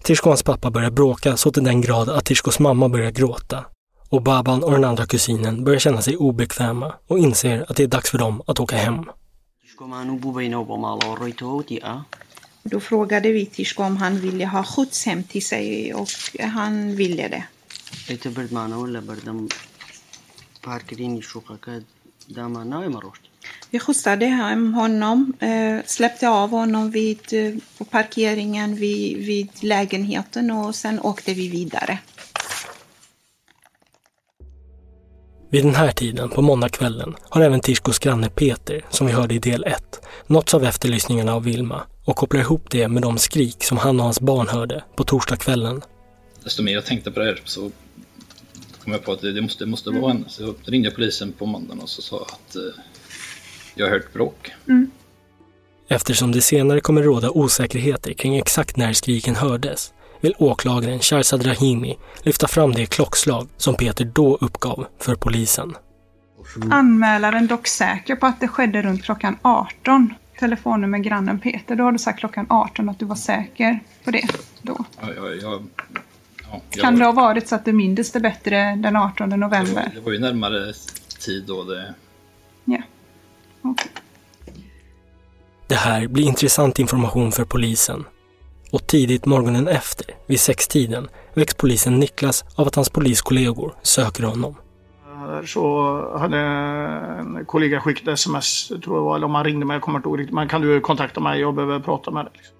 [0.03, 3.65] Tishko och hans pappa börjar bråka så till den grad att Tishkos mamma börjar gråta.
[4.09, 7.87] Och Baban och den andra kusinen börjar känna sig obekväma och inser att det är
[7.87, 9.05] dags för dem att åka hem.
[12.63, 16.09] Då frågade vi Tishko om han ville ha skjuts hem till sig och
[16.41, 17.45] han ville det.
[18.09, 18.31] Lite
[23.71, 30.51] vi skjutsade hem honom, eh, släppte av honom vid, eh, på parkeringen vid, vid lägenheten
[30.51, 31.99] och sen åkte vi vidare.
[35.51, 39.39] Vid den här tiden på måndagskvällen har även Tishkos granne Peter, som vi hörde i
[39.39, 43.79] del 1, nåtts av efterlysningarna av Vilma och kopplar ihop det med de skrik som
[43.79, 45.83] han och hans barn hörde på torsdagskvällen.
[46.45, 47.71] Desto mer jag tänkte på det här så
[48.85, 50.25] kom jag på att det, måste, det måste vara henne.
[50.29, 52.63] Så jag ringde polisen på måndagen och så sa att eh,
[53.79, 54.53] jag har hört bråk.
[55.89, 61.99] Eftersom det senare kommer råda osäkerheter kring exakt när skriken hördes vill åklagaren Sharzad Rahimi
[62.23, 65.75] lyfta fram det klockslag som Peter då uppgav för polisen.
[66.71, 70.15] Anmälaren dock säker på att det skedde runt klockan 18.
[70.39, 71.77] Telefonnummer grannen Peter.
[71.77, 74.29] Då har du sagt klockan 18 att du var säker på det
[74.63, 74.85] då.
[75.01, 75.61] Ja, jag, ja,
[76.71, 79.49] jag, Kan det ha varit så att du mindes det bättre den 18 det, var,
[79.49, 79.91] november?
[79.95, 80.73] det var ju närmare
[81.19, 81.95] tid då det...
[82.65, 82.83] Ja.
[85.67, 88.05] Det här blir intressant information för polisen.
[88.73, 94.55] Och tidigt morgonen efter, vid sextiden, väcks polisen Niklas av att hans poliskollegor söker honom.
[95.47, 99.83] Så hade en kollega skickat sms, tror jag var, eller om han ringde mig, jag
[99.83, 100.35] kommer inte ihåg riktigt.
[100.35, 102.33] Men kan du kontakta mig, jag behöver prata med dig.
[102.37, 102.57] Liksom.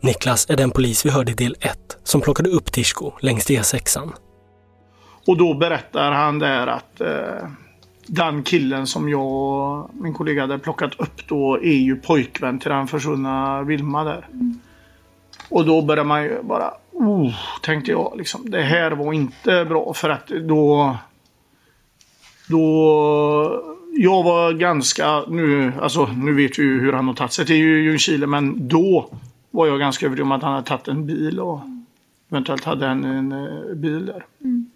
[0.00, 4.12] Niklas är den polis vi hörde i del 1 som plockade upp Tishko längs E6an.
[5.26, 7.48] Och då berättar han där att eh,
[8.08, 12.70] den killen som jag och min kollega hade plockat upp då är ju pojkvän till
[12.70, 14.28] den försvunna Vilma där.
[15.48, 19.94] Och då börjar man ju bara, oh, tänkte jag liksom, det här var inte bra
[19.94, 20.96] för att då
[22.48, 27.46] då jag var ganska, nu, alltså, nu vet vi ju hur han har tagit sig
[27.46, 29.10] till Ljungskile men då
[29.50, 31.60] var jag ganska övertygad om att han hade tagit en bil och
[32.30, 34.26] eventuellt hade en, en eh, bil där.
[34.40, 34.70] Mm.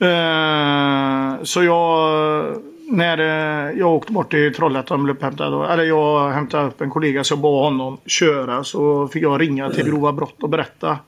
[0.00, 2.56] Eh, så jag,
[2.90, 6.80] när eh, jag åkte bort till Trollhättan och blev upphämtad, då- eller jag hämtade upp
[6.80, 10.48] en kollega så jag bad honom köra så fick jag ringa till grova brott och
[10.48, 10.98] berätta.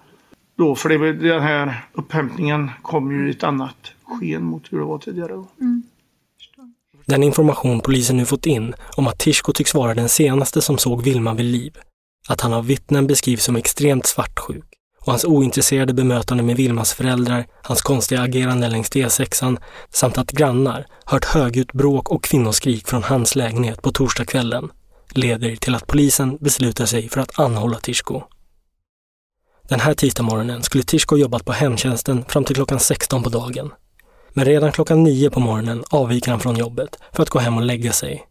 [0.59, 4.85] Då, för det, den här upphämtningen kom ju i ett annat sken mot hur det
[4.85, 5.33] var tidigare.
[5.33, 5.47] Då.
[7.07, 11.03] Den information polisen nu fått in om att Tishko tycks vara den senaste som såg
[11.03, 11.77] Vilma vid liv,
[12.29, 14.65] att han av vittnen beskrivs som extremt svartsjuk
[15.07, 19.59] och hans ointresserade bemötande med Vilmas föräldrar, hans konstiga agerande längs D6an
[19.91, 24.71] samt att grannar hört högljutt bråk och kvinnoskrik från hans lägenhet på torsdagskvällen
[25.11, 28.23] leder till att polisen beslutar sig för att anhålla Tishko.
[29.69, 33.71] Den här tisdagsmorgonen skulle Tishko jobbat på hemtjänsten fram till klockan 16 på dagen.
[34.33, 37.63] Men redan klockan 9 på morgonen avviker han från jobbet för att gå hem och
[37.63, 38.27] lägga sig.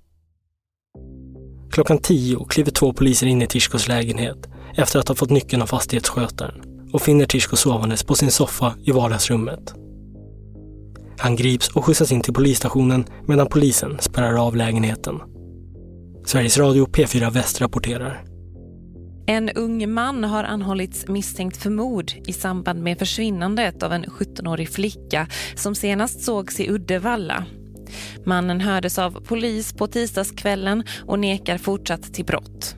[1.72, 5.68] Klockan 10 kliver två poliser in i Tishkos lägenhet efter att ha fått nyckeln av
[5.68, 6.62] fastighetsskötaren
[6.94, 9.74] och finner Tishko sovandes på sin soffa i vardagsrummet.
[11.18, 15.22] Han grips och skjutsas in till polisstationen medan polisen spärrar av lägenheten.
[16.26, 18.24] Sveriges Radio P4 Väst rapporterar.
[19.28, 24.70] En ung man har anhållits misstänkt för mord i samband med försvinnandet av en 17-årig
[24.70, 27.46] flicka som senast sågs i Uddevalla.
[28.26, 32.76] Mannen hördes av polis på tisdagskvällen och nekar fortsatt till brott.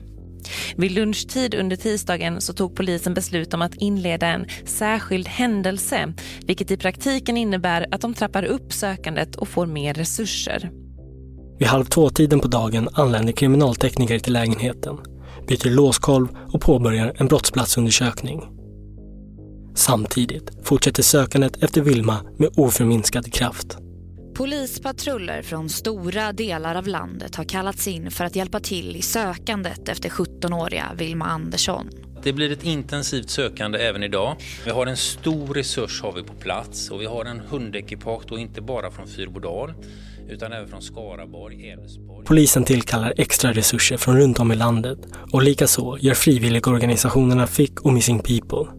[0.76, 6.12] Vid lunchtid under tisdagen så tog polisen beslut om att inleda en särskild händelse
[6.46, 10.70] vilket i praktiken innebär att de trappar upp sökandet och får mer resurser.
[11.58, 14.96] Vid halv två-tiden på dagen anländer kriminaltekniker till lägenheten,
[15.48, 18.42] byter låskolv och påbörjar en brottsplatsundersökning.
[19.74, 23.78] Samtidigt fortsätter sökandet efter Vilma med oförminskad kraft.
[24.38, 29.88] Polispatruller från stora delar av landet har kallats in för att hjälpa till i sökandet
[29.88, 31.90] efter 17-åriga Vilma Andersson.
[32.22, 34.36] Det blir ett intensivt sökande även idag.
[34.64, 38.38] Vi har en stor resurs har vi på plats och vi har en hundekipage då
[38.38, 39.74] inte bara från Fyrbodal
[40.28, 42.26] utan även från Skaraborg, Älvsborg.
[42.26, 44.98] Polisen tillkallar extra resurser från runt om i landet
[45.32, 48.72] och likaså gör frivilligorganisationerna FIC och Missing People.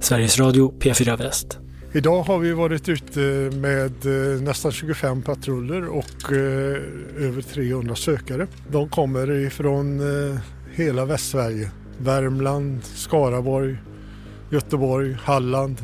[0.00, 1.61] Sveriges Radio P4 Väst.
[1.94, 3.20] Idag har vi varit ute
[3.54, 6.82] med eh, nästan 25 patruller och eh,
[7.18, 8.46] över 300 sökare.
[8.68, 10.38] De kommer ifrån eh,
[10.74, 11.70] hela Västsverige.
[11.98, 13.76] Värmland, Skaraborg,
[14.50, 15.76] Göteborg, Halland.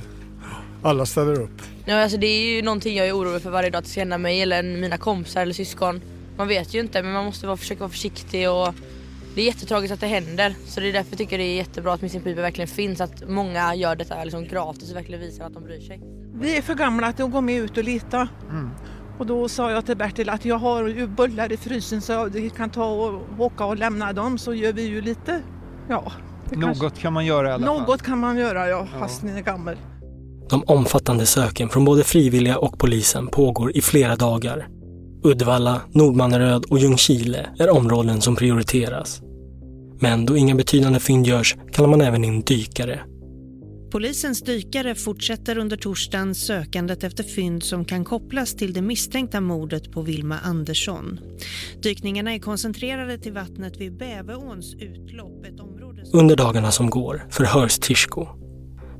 [0.82, 1.62] Alla ställer upp.
[1.84, 4.00] Ja, alltså det är ju någonting jag är orolig för varje dag, att det ska
[4.00, 6.00] hända mig eller mina kompisar eller syskon.
[6.36, 8.74] Man vet ju inte men man måste vara, försöka vara försiktig och
[9.38, 10.54] det är jättetragiskt att det händer.
[10.66, 13.00] Så det är därför jag tycker det är jättebra att Missing People verkligen finns.
[13.00, 16.00] Att många gör detta liksom gratis och verkligen visar att de bryr sig.
[16.34, 18.28] Vi är för gamla att gå med ut och leta.
[18.50, 18.70] Mm.
[19.18, 22.50] Och då sa jag till Bertil att jag har ju bullar i frysen så jag
[22.56, 25.42] kan ta och åka och lämna dem så gör vi ju lite,
[25.88, 26.12] ja.
[26.50, 27.00] Något kanske...
[27.00, 27.80] kan man göra i alla fall.
[27.80, 28.98] Något kan man göra ja, ja.
[28.98, 29.76] fast ni är gammal.
[30.50, 34.68] De omfattande söken från både frivilliga och polisen pågår i flera dagar.
[35.24, 39.22] Uddevalla, Nordmanneröd och Ljungskile är områden som prioriteras.
[40.00, 43.00] Men då inga betydande fynd görs kallar man även in dykare.
[43.90, 49.92] Polisens dykare fortsätter under torsdagen sökandet efter fynd som kan kopplas till det misstänkta mordet
[49.92, 51.20] på Vilma Andersson.
[51.82, 55.44] Dykningarna är koncentrerade till vattnet vid Bäveåns utlopp.
[55.44, 56.20] Ett område som...
[56.20, 58.26] Under dagarna som går förhörs Tishko.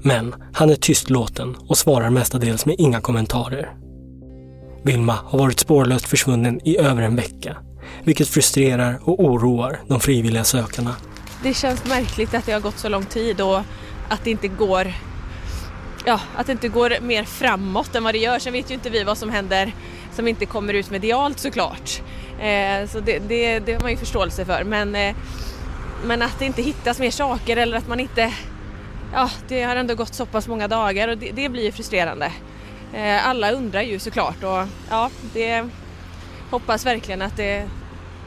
[0.03, 3.77] Men han är tystlåten och svarar mestadels med inga kommentarer.
[4.85, 7.57] Vilma har varit spårlöst försvunnen i över en vecka
[8.05, 10.97] vilket frustrerar och oroar de frivilliga sökarna.
[11.43, 13.61] Det känns märkligt att det har gått så lång tid och
[14.09, 14.93] att det inte går
[16.05, 18.39] ja, att det inte går mer framåt än vad det gör.
[18.39, 19.73] Sen vet ju inte vi vad som händer
[20.13, 22.03] som inte kommer ut medialt såklart.
[22.41, 24.65] Eh, så det, det, det har man ju förståelse för.
[24.65, 25.17] Men, eh,
[26.05, 28.33] men att det inte hittas mer saker eller att man inte...
[29.13, 32.33] Ja, det har ändå gått så pass många dagar och det, det blir ju frustrerande.
[32.95, 35.69] Eh, alla undrar ju såklart och ja, det
[36.51, 37.69] hoppas verkligen att det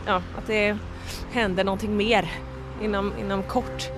[0.06, 0.78] ja, att det
[1.32, 2.32] händer någonting mer
[2.82, 3.92] inom, inom kort.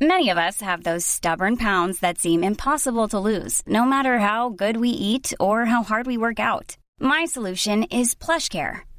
[0.00, 4.48] Many of us have those stubborn pounds that seem impossible to lose, no matter how
[4.48, 6.76] good we eat or how hard we work out.
[7.00, 8.87] My solution is plush care.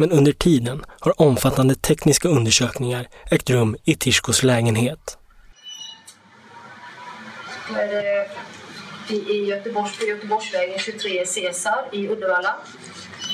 [0.00, 5.18] Men under tiden har omfattande tekniska undersökningar ägt rum i Tishkos lägenhet.
[9.08, 12.56] i Göteborgs, på Göteborgsvägen 23 Cesar i Uddevalla.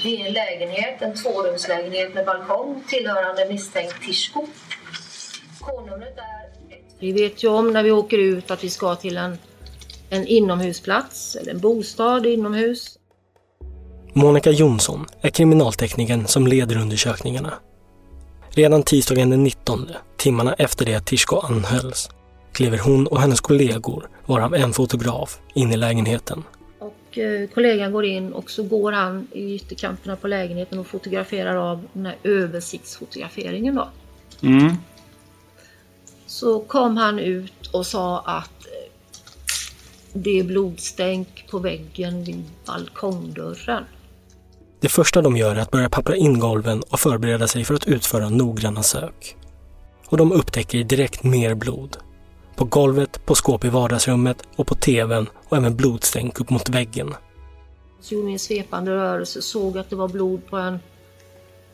[0.03, 4.47] Det är en lägenhet, en tvårumslägenhet med balkong tillhörande misstänkt Tishko.
[5.61, 6.77] K-numret är...
[6.99, 9.39] Vi vet ju om när vi åker ut att vi ska till en,
[10.11, 12.96] en inomhusplats eller en bostad inomhus.
[14.17, 17.53] Monica Jonsson är kriminalteknikern som leder undersökningarna.
[18.51, 22.11] Redan tisdagen den 19, timmarna efter det att Tishko anhölls,
[22.53, 26.45] kliver hon och hennes kollegor, varav en fotograf, in i lägenheten.
[26.79, 31.57] Och eh, kollegan går in och så går han i ytterkanterna på lägenheten och fotograferar
[31.57, 33.89] av den här översiktsfotograferingen då.
[34.43, 34.75] Mm.
[36.27, 38.93] Så kom han ut och sa att eh,
[40.13, 43.85] det är blodstänk på väggen vid balkongdörren.
[44.87, 47.87] Det första de gör är att börja pappra in golven och förbereda sig för att
[47.87, 49.37] utföra noggranna sök.
[50.07, 51.97] Och de upptäcker direkt mer blod.
[52.57, 57.15] På golvet, på skåp i vardagsrummet och på tvn och även blodstänk upp mot väggen.
[58.01, 60.79] Så gjorde en svepande rörelse såg att det var blod på en,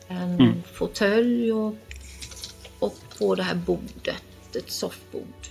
[0.07, 0.63] en Mm.
[0.73, 1.75] fåtölj och,
[2.79, 4.23] och på det här bordet,
[4.55, 5.47] ett soffbord.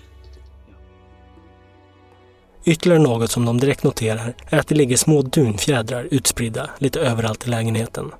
[2.64, 7.46] Ytterligare något som de direkt noterar är att det ligger små dunfjädrar utspridda lite överallt
[7.46, 8.12] i lägenheten.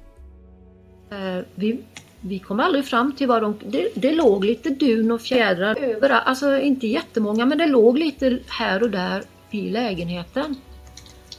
[1.11, 1.81] Eh, vi,
[2.21, 3.59] vi kom aldrig fram till vad de...
[3.67, 8.39] Det, det låg lite dun och fjädrar överallt, alltså inte jättemånga men det låg lite
[8.47, 10.55] här och där i lägenheten.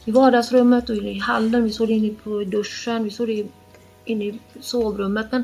[0.06, 3.46] I vardagsrummet och i hallen, vi såg det inne på duschen, vi såg det
[4.06, 5.28] inne i sovrummet.
[5.32, 5.44] Men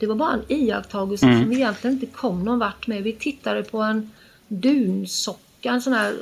[0.00, 1.40] det var bara en iakttagelse Mm.
[1.40, 3.02] som vi egentligen inte kom någon vart med.
[3.02, 4.10] Vi tittade på en
[4.48, 6.14] dunsocka, en sån här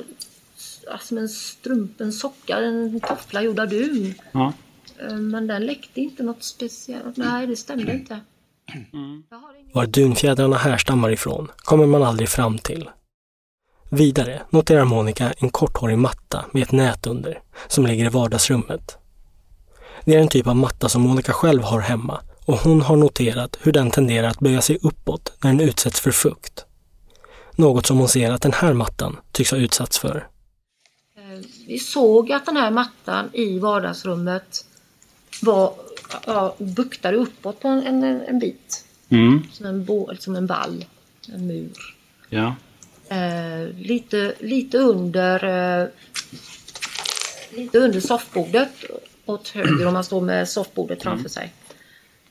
[0.91, 4.13] alltså en strump, en socka, en toffla gjord av dun.
[4.31, 4.53] Ja.
[4.99, 7.17] Eh, Men den läckte inte något speciellt.
[7.17, 8.19] Nej, det stämde inte.
[9.73, 12.89] Var dunfjädrarna härstammar ifrån kommer man aldrig fram till.
[13.89, 18.97] Vidare noterar Monica en korthårig matta med ett nät under som ligger i vardagsrummet.
[20.05, 23.57] Det är en typ av matta som Monica själv har hemma och hon har noterat
[23.61, 26.65] hur den tenderar att böja sig uppåt när den utsätts för fukt.
[27.55, 30.27] Något som hon ser att den här mattan tycks ha utsatts för.
[31.67, 34.65] Vi såg att den här mattan i vardagsrummet
[35.41, 35.73] var
[36.25, 38.85] ja, buktade uppåt på en, en, en bit.
[39.09, 39.43] Mm.
[39.53, 40.85] Som en, bo, som en ball,
[41.33, 41.95] en mur.
[42.29, 42.55] Ja.
[43.09, 45.43] Eh, lite, lite under
[45.81, 45.87] eh,
[47.49, 48.69] lite under soffbordet
[49.25, 51.53] åt höger om man står med soffbordet framför sig.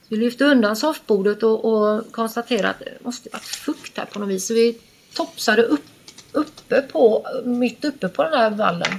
[0.03, 4.19] Så vi lyfte undan soffbordet och, och konstaterade att det måste varit fukt här på
[4.19, 4.47] något vis.
[4.47, 4.79] Så vi
[5.15, 5.85] topsade upp,
[6.33, 8.99] uppe på, mitt uppe på den här vallen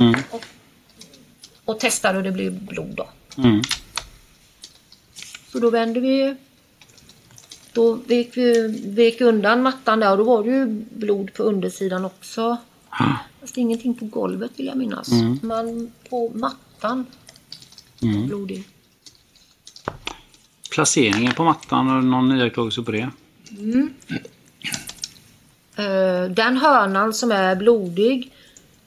[0.00, 0.20] Mm.
[1.64, 3.08] och testade och det blev blod då.
[3.42, 3.62] Mm.
[5.52, 6.36] Så då vände vi
[7.72, 12.04] då vek vi vek undan mattan där och då var det ju blod på undersidan
[12.04, 12.56] också.
[13.40, 15.12] Fast ingenting på golvet vill jag minnas.
[15.12, 15.38] Mm.
[15.42, 17.06] Men på mattan
[18.02, 18.26] Mm.
[18.26, 18.64] blodig.
[20.70, 23.10] Placeringen på mattan, har du någon iakttagelse på det?
[23.50, 23.94] Mm.
[25.76, 28.32] Eh, den hörnan som är blodig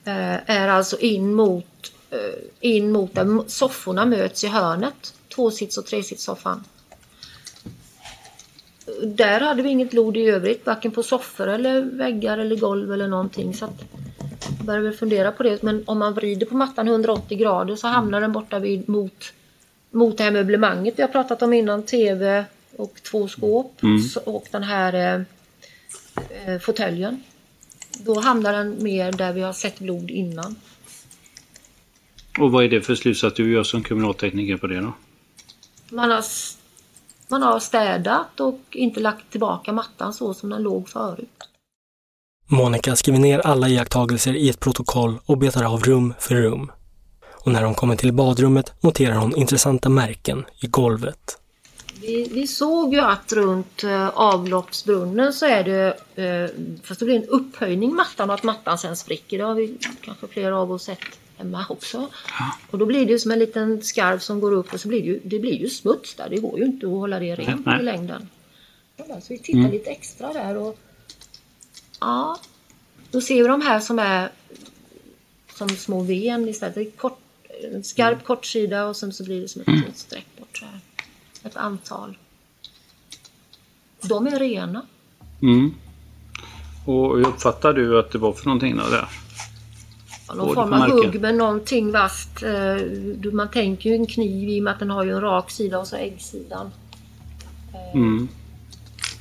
[0.04, 2.18] är alltså in mot, eh,
[2.60, 5.14] in mot där sofforna möts i hörnet.
[5.34, 6.64] Tvåsits och tresitssoffan.
[9.02, 13.08] Där hade vi inget blod i övrigt, varken på soffor eller väggar eller golv eller
[13.08, 13.54] någonting.
[13.54, 13.84] Så att
[14.58, 15.62] jag började väl fundera på det.
[15.62, 19.32] Men om man vrider på mattan 180 grader så hamnar den borta vid, mot,
[19.90, 21.82] mot det här möblemanget vi har pratat om innan.
[21.82, 22.44] TV
[22.76, 24.00] och två skåp Mm.
[24.24, 25.22] och den här eh,
[26.46, 27.22] eh, fåtöljen.
[27.98, 30.56] Då hamnar den mer där vi har sett blod innan.
[32.38, 34.92] Och vad är det för slutsats du gör som kriminaltekniker på det då?
[35.90, 36.24] Man har,
[37.28, 41.28] man har städat och inte lagt tillbaka mattan så som den låg förut.
[42.48, 46.72] Monica skriver ner alla iakttagelser i ett protokoll och betar av rum för rum.
[47.32, 51.41] Och när hon kommer till badrummet noterar hon intressanta märken i golvet.
[52.02, 56.50] Vi, vi såg ju att runt eh, avloppsbrunnen så är det, eh,
[56.82, 59.38] fast det blir en upphöjning mattan och att mattan sen spricker.
[59.38, 60.98] Det har vi kanske flera av oss sett
[61.36, 62.08] hemma också.
[62.70, 65.00] Och då blir det ju som en liten skarv som går upp och så blir
[65.00, 66.28] det ju, det blir ju smuts där.
[66.30, 68.28] Det går ju inte att hålla det rent i längden.
[68.96, 69.70] Så vi tittar Mm.
[69.72, 70.78] lite extra där och
[72.00, 72.38] ja,
[73.10, 74.30] Då ser vi de här som är
[75.54, 76.74] som små ven istället.
[76.74, 77.18] Det är kort,
[77.72, 78.24] en skarp Mm.
[78.24, 80.80] kortsida och sen så blir det som ett litet streck bort så här.
[81.44, 82.18] Ett antal.
[84.02, 84.82] De är rena.
[85.42, 85.74] Mm.
[86.86, 89.08] Och hur uppfattar du att det var för någonting då där?
[90.28, 92.42] Ja, Någon form av hugg med någonting vasst.
[92.42, 95.50] Eh, Man tänker ju en kniv i och med att den har ju en rak
[95.50, 96.70] sida och så äggsidan.
[97.94, 98.28] Mm.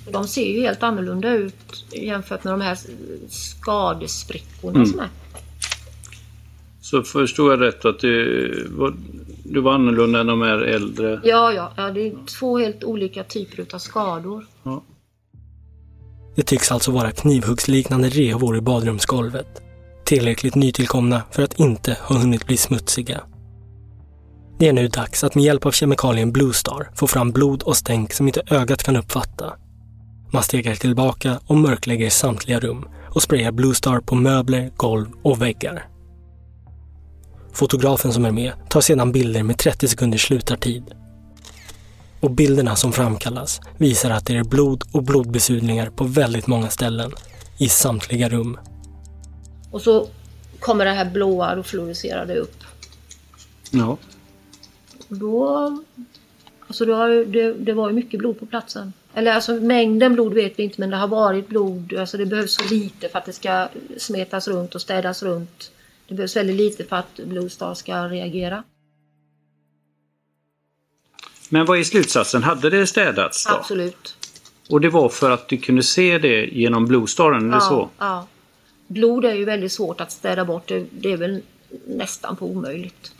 [0.05, 2.77] Och De ser ju helt annorlunda ut jämfört med de här
[3.29, 4.85] skadesprickorna Mm.
[4.85, 5.09] som är.
[6.81, 8.93] Så förstår jag rätt att du var,
[9.53, 11.19] du var annorlunda än de här äldre?
[11.23, 14.45] Ja, ja, ja, det är två helt olika typer utav skador.
[14.63, 14.83] Ja.
[16.35, 19.61] Det tycks alltså vara knivhuggsliknande revor i badrumsgolvet.
[20.05, 23.21] Tillräckligt nytillkomna för att inte ha hunnit bli smutsiga.
[24.59, 28.13] Det är nu dags att med hjälp av kemikalien Bluestar få fram blod och stänk
[28.13, 29.53] som inte ögat kan uppfatta.
[30.33, 35.90] Man stegar tillbaka och mörklägger samtliga rum och sprayar Bluestar på möbler, golv och väggar.
[37.53, 40.83] Fotografen som är med tar sedan bilder med 30 sekunders slutartid.
[42.19, 47.11] Och bilderna som framkallas visar att det är blod och blodbesudlingar på väldigt många ställen,
[47.57, 48.59] i samtliga rum.
[49.71, 50.07] Och så
[50.59, 52.63] kommer det här blåa och fluorescerade upp.
[53.71, 53.97] Ja.
[55.07, 55.83] Då...
[56.67, 58.93] Alltså då har, ju- det, det var ju mycket blod på platsen.
[59.13, 61.93] Eller alltså mängden blod vet vi inte men det har varit blod.
[61.99, 65.71] Alltså det behövs så lite för att det ska smetas runt och städas runt.
[66.11, 68.63] Det behövs väldigt lite för att Bluestar ska reagera.
[71.49, 72.43] Men vad är slutsatsen?
[72.43, 73.53] Hade det städats då?
[73.53, 74.15] Absolut.
[74.69, 77.89] Och det var för att du kunde se det genom Bluestaren, eller så?
[77.97, 78.27] ja.
[78.87, 80.67] Blod är ju väldigt svårt att städa bort.
[80.67, 81.41] Det, det är väl
[81.87, 83.11] nästan på omöjligt.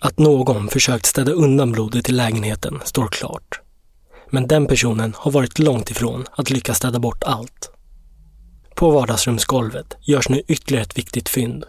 [0.00, 3.60] Att någon försökt städa undan blodet i lägenheten står klart.
[4.30, 7.71] Men den personen har varit långt ifrån att lyckas städa bort allt.
[8.74, 11.64] På vardagsrumsgolvet görs nu ytterligare ett viktigt fynd.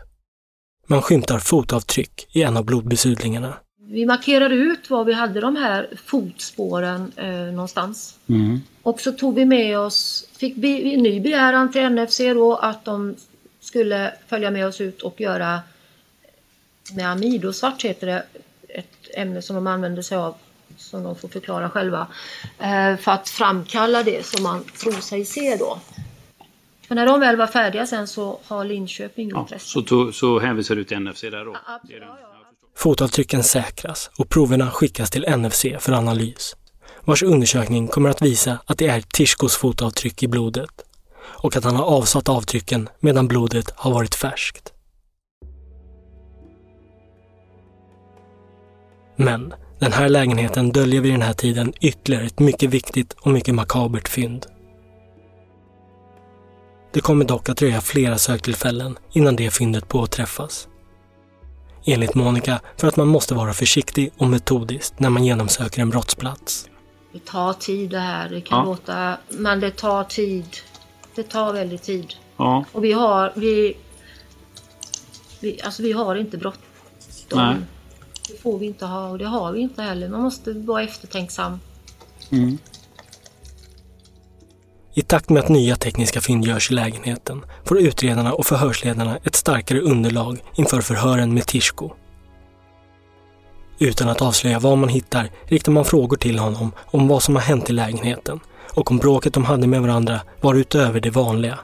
[0.88, 3.54] Man skymtar fotavtryck i en av blodbesudlingarna.
[3.90, 8.18] Vi markerade ut var vi hade de här fotspåren eh, någonstans.
[8.28, 8.62] Mm.
[8.84, 12.86] Och så tog vi med oss, fick be, en ny begäran till NFC då att
[12.86, 13.16] de
[13.60, 15.60] skulle följa med oss ut och göra
[16.96, 18.24] med amidosvart heter det,
[18.68, 20.36] ett ämne som de använder sig av
[20.78, 22.08] som de får förklara själva.
[22.60, 25.80] Eh, för att framkalla det som man tror sig se då.
[26.94, 29.86] För när de väl var färdiga sen så har Linköping gjort resten.
[29.88, 31.52] Så, så hänvisar du till NFC där då?
[31.52, 32.08] Det.
[32.76, 36.56] Fotavtrycken säkras och proverna skickas till NFC för analys,
[37.06, 40.70] vars undersökning kommer att visa att det är Tishkos fotavtryck i blodet
[41.24, 44.74] och att han har avsatt avtrycken medan blodet har varit färskt.
[49.16, 53.56] Men den här lägenheten döljer vid den här tiden ytterligare ett mycket viktigt och mycket
[53.56, 54.46] makabert fynd.
[56.94, 60.68] Det kommer dock att dröja flera söktillfällen innan det fyndet påträffas.
[61.86, 66.70] Enligt Monica för att man måste vara försiktig och metodisk när man genomsöker en brottsplats.
[67.14, 68.30] Det tar tid det här.
[68.30, 68.66] Det kan Ja.
[68.66, 69.18] låta...
[69.30, 70.46] Men det tar tid.
[71.16, 72.14] Det tar väldigt tid.
[72.38, 72.66] Ja.
[72.72, 73.32] Och vi har...
[73.36, 73.78] Vi,
[75.40, 76.60] vi, alltså vi har inte bråttom.
[77.34, 77.56] Nej.
[78.30, 80.10] Det får vi inte ha och det har vi inte heller.
[80.10, 81.60] Man måste vara eftertänksam.
[82.30, 82.58] Mm.
[84.96, 89.36] I takt med att nya tekniska fynd görs i lägenheten får utredarna och förhörsledarna ett
[89.36, 91.92] starkare underlag inför förhören med Tishko.
[93.80, 97.42] Utan att avslöja vad man hittar riktar man frågor till honom om vad som har
[97.42, 98.40] hänt i lägenheten
[98.74, 101.60] och om bråket de hade med varandra var utöver det vanliga.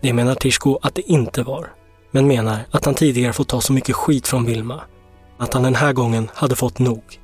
[0.00, 1.72] Det menar Tishko att det inte var,
[2.10, 4.80] men menar att han tidigare fått ta så mycket skit från Vilma
[5.38, 7.19] att han den här gången hade fått nog.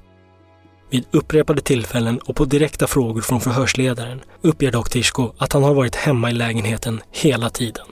[0.90, 5.74] Vid upprepade tillfällen och på direkta frågor från förhörsledaren uppger dock Tishko att han har
[5.74, 7.86] varit hemma i lägenheten hela tiden.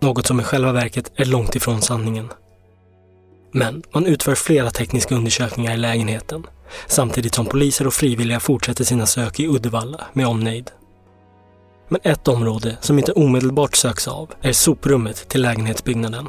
[0.00, 2.28] Något som i själva verket är långt ifrån sanningen.
[3.52, 6.46] Men man utför flera tekniska undersökningar i lägenheten
[6.86, 10.70] samtidigt som poliser och frivilliga fortsätter sina sök i Uddevalla med omnejd.
[11.88, 16.28] Men ett område som inte omedelbart söks av är soprummet till lägenhetsbyggnaden.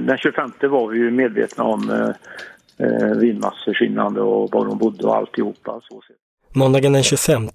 [0.00, 5.06] Den 25 var vi ju medvetna om eh, eh, Vilmas försvinnande och var hon bodde
[5.06, 5.80] och alltihopa.
[5.82, 6.02] Så.
[6.54, 7.48] Måndagen den 25,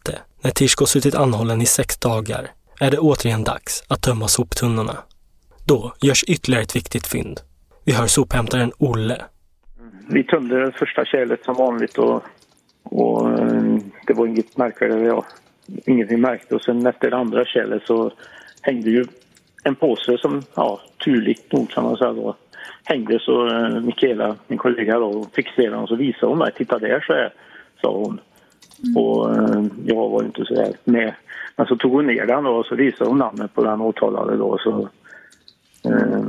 [0.43, 2.47] när Tishko suttit anhållen i sex dagar,
[2.79, 4.97] är det återigen dags att tömma soptunnorna.
[5.67, 7.39] Då görs ytterligare ett viktigt fynd.
[7.85, 9.21] Vi hör sophämtaren Olle.
[10.09, 12.23] Vi tömde det första kärlet som vanligt och,
[12.83, 13.77] och eh,
[14.07, 15.07] det var inget märkvärdigt.
[15.07, 15.25] Ja,
[15.85, 18.11] ingenting märkte och sen efter det andra kärlet så
[18.61, 19.05] hängde ju
[19.65, 22.35] en påse som, ja, turligt nog kan man säga då,
[22.83, 26.51] hängde så eh, Mikaela, min kollega då, fixerade och så visade hon mig.
[26.55, 27.33] Titta där så är,
[27.81, 28.19] sa hon.
[28.83, 28.97] Mm.
[28.97, 31.13] Och eh, jag var inte så där med.
[31.55, 34.37] Men så tog hon ner den då och så visade hon namnet på den åtalade
[34.37, 34.57] då.
[34.57, 34.89] Så,
[35.89, 36.21] eh,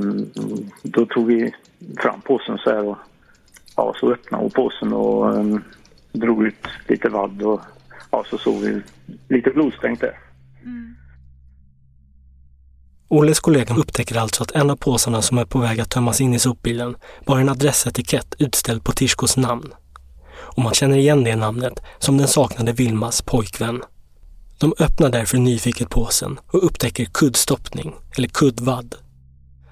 [0.83, 1.53] då tog vi
[1.97, 2.97] fram påsen så här och
[3.75, 5.45] ja, så öppnade hon påsen och eh,
[6.11, 7.61] drog ut lite vadd och
[8.11, 8.81] ja, så såg vi
[9.29, 10.17] lite blodstänkt där.
[13.09, 16.33] Olles kollega upptäcker alltså att en av påsarna som är på väg att tömmas in
[16.33, 16.95] i sopbilen
[17.25, 19.73] bar en adressetikett utställd på Tishkos namn.
[20.37, 23.83] Och man känner igen det namnet som den saknade Vilmas pojkvän.
[24.57, 28.95] De öppnar därför nyfiket påsen och upptäcker kuddstoppning, eller kuddvadd.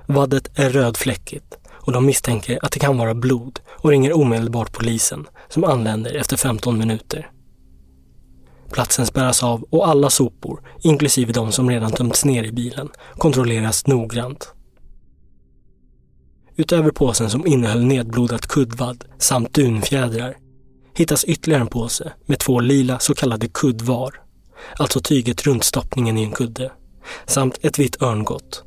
[0.08, 5.28] Vaddet är rödfläckigt och de misstänker att det kan vara blod och ringer omedelbart polisen
[5.50, 7.30] som anländer efter 15 minuter.
[8.76, 13.88] Platsen spärras av och alla sopor, inklusive de som redan tömts ner i bilen, kontrolleras
[13.88, 14.54] noggrant.
[16.56, 20.38] Utöver påsen som innehöll nedblodat kuddvadd samt dunfjädrar
[20.96, 24.22] hittas ytterligare en påse med två lila så kallade kuddvar,
[24.78, 26.72] alltså tyget runt stoppningen i en kudde,
[27.26, 28.64] samt ett vitt örngott.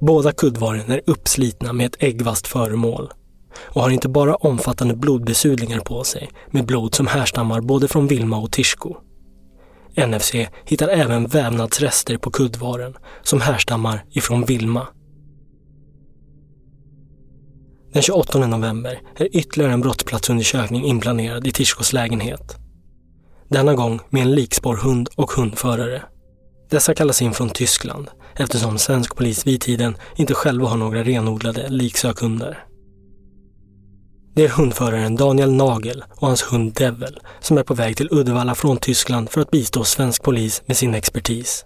[0.00, 3.12] Båda kuddvaren är uppslitna med ett äggvast föremål
[3.58, 8.36] och har inte bara omfattande blodbesudlingar på sig med blod som härstammar både från Vilma
[8.36, 8.96] och Tishko.
[9.96, 10.34] NFC
[10.64, 14.86] hittar även vävnadsrester på kuddvaren som härstammar ifrån Vilma.
[17.92, 22.56] Den 28 november är ytterligare en brottsplatsundersökning inplanerad i Tishkos lägenhet.
[23.48, 26.02] Denna gång med en likspårhund och hundförare.
[26.70, 31.68] Dessa kallas in från Tyskland eftersom svensk polis vid tiden inte själva har några renodlade
[31.68, 32.67] liksökhundar.
[34.38, 38.54] Det är hundföraren Daniel Nagel och hans hund Devil som är på väg till Uddevalla
[38.54, 41.64] från Tyskland för att bistå svensk polis med sin expertis.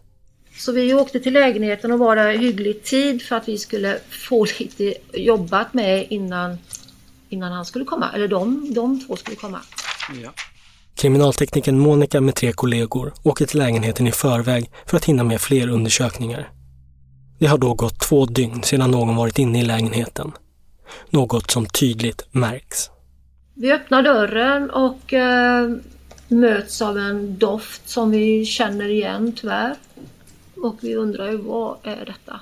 [0.59, 3.99] Så vi åkte till lägenheten och var där hygglig tid för att vi skulle
[4.29, 6.59] få lite jobbat med innan,
[7.29, 8.11] innan han skulle komma.
[8.15, 9.61] Eller de, de två skulle komma.
[10.23, 10.31] Ja.
[10.95, 15.69] Kriminaltekniken Monica med tre kollegor åker till lägenheten i förväg för att hinna med fler
[15.69, 16.51] undersökningar.
[17.39, 20.33] Det har då gått två dygn sedan någon varit inne i lägenheten.
[21.11, 22.91] Något som tydligt märks.
[23.55, 25.71] Vi öppnar dörren och eh,
[26.29, 29.77] möts av en doft som vi känner igen tyvärr.
[30.57, 32.41] Och vi undrar ju vad är detta?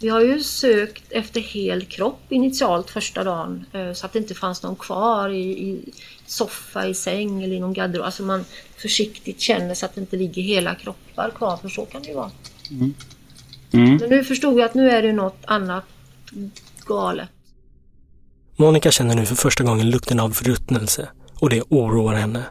[0.00, 4.34] Vi har ju sökt efter hel kropp initialt första dagen eh, så att det inte
[4.34, 5.92] fanns någon kvar i, i
[6.26, 8.04] soffa, i säng eller i någon garderob.
[8.04, 8.44] Alltså man
[8.76, 12.14] försiktigt känner så att det inte ligger hela kroppar kvar för så kan det ju
[12.14, 12.30] vara.
[12.70, 12.94] Mm.
[13.72, 13.96] Mm.
[13.96, 15.84] Men nu förstod jag att nu är det något annat
[16.94, 17.28] galet.
[18.56, 21.08] Monica känner nu för första gången lukten av förruttnelse
[21.40, 22.42] och det oroar henne.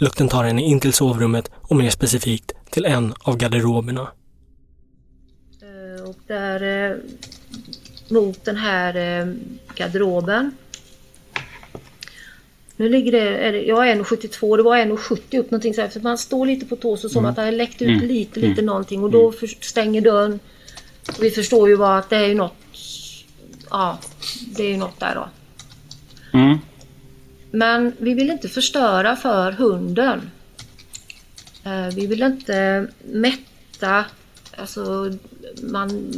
[0.00, 4.08] Lukten tar henne in till sovrummet och mer specifikt till en av garderoberna.
[5.62, 6.96] Eh, Och där eh,
[8.08, 9.26] mot den här eh,
[9.76, 10.50] garderoben.
[12.76, 15.88] Nu ligger det, är det jag är 1,72, det var 1,70 upp någonting så här,
[15.88, 17.30] för man står lite på tå så som Mm.
[17.30, 18.06] att det har läckt ut Mm.
[18.08, 18.66] lite, lite Mm.
[18.66, 20.40] någonting och då för, stänger dörren.
[21.08, 22.54] Och vi förstår ju vad att det är ju något,
[23.74, 23.98] ja,
[24.56, 25.28] det är ju något där då.
[26.38, 26.58] Mm.
[27.50, 30.30] Men vi vill inte förstöra för hunden.
[31.64, 34.04] Eh, Vi vill inte mätta,
[34.56, 35.12] alltså
[35.62, 36.12] man,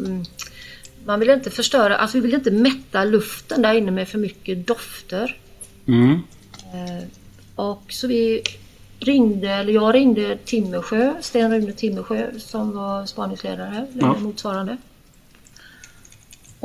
[1.07, 4.67] man vill inte förstöra, alltså vi vill inte mätta luften där inne med för mycket
[4.67, 5.37] dofter.
[5.89, 6.13] Mm.
[6.75, 7.05] Eh,
[7.55, 8.43] Och så vi
[9.01, 14.11] ringde, eller jag ringde Timmersjö, Sten Rune Timmersjö som var spaningsledare, Ja.
[14.11, 14.77] eller motsvarande.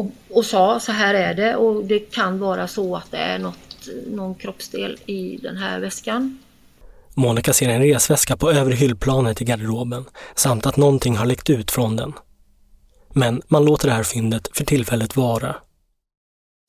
[0.02, 3.40] Och, och sa så här är det och det kan vara så att det är
[3.40, 6.40] något, någon kroppsdel i den här väskan.
[7.14, 11.72] Monica ser en resväska på övre hyllplanet i garderoben samt att någonting har läckt ut
[11.72, 12.14] från den.
[13.14, 15.56] Men man låter det här fyndet för tillfället vara.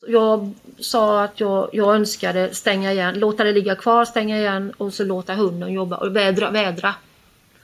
[0.07, 4.95] Jag sa att jag, jag önskade stänga igen, låta det ligga kvar, stänga igen och
[4.95, 6.95] så låta hunden jobba och vädra, vädra.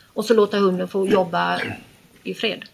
[0.07, 1.61] Och så låta hunden få jobba
[2.23, 2.65] i fred.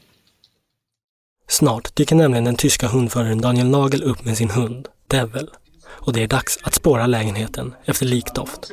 [1.49, 5.51] Snart dyker nämligen den tyska hundföraren Daniel Nagel upp med sin hund, Devil.
[5.87, 8.71] Och det är dags att spåra lägenheten efter likdoft.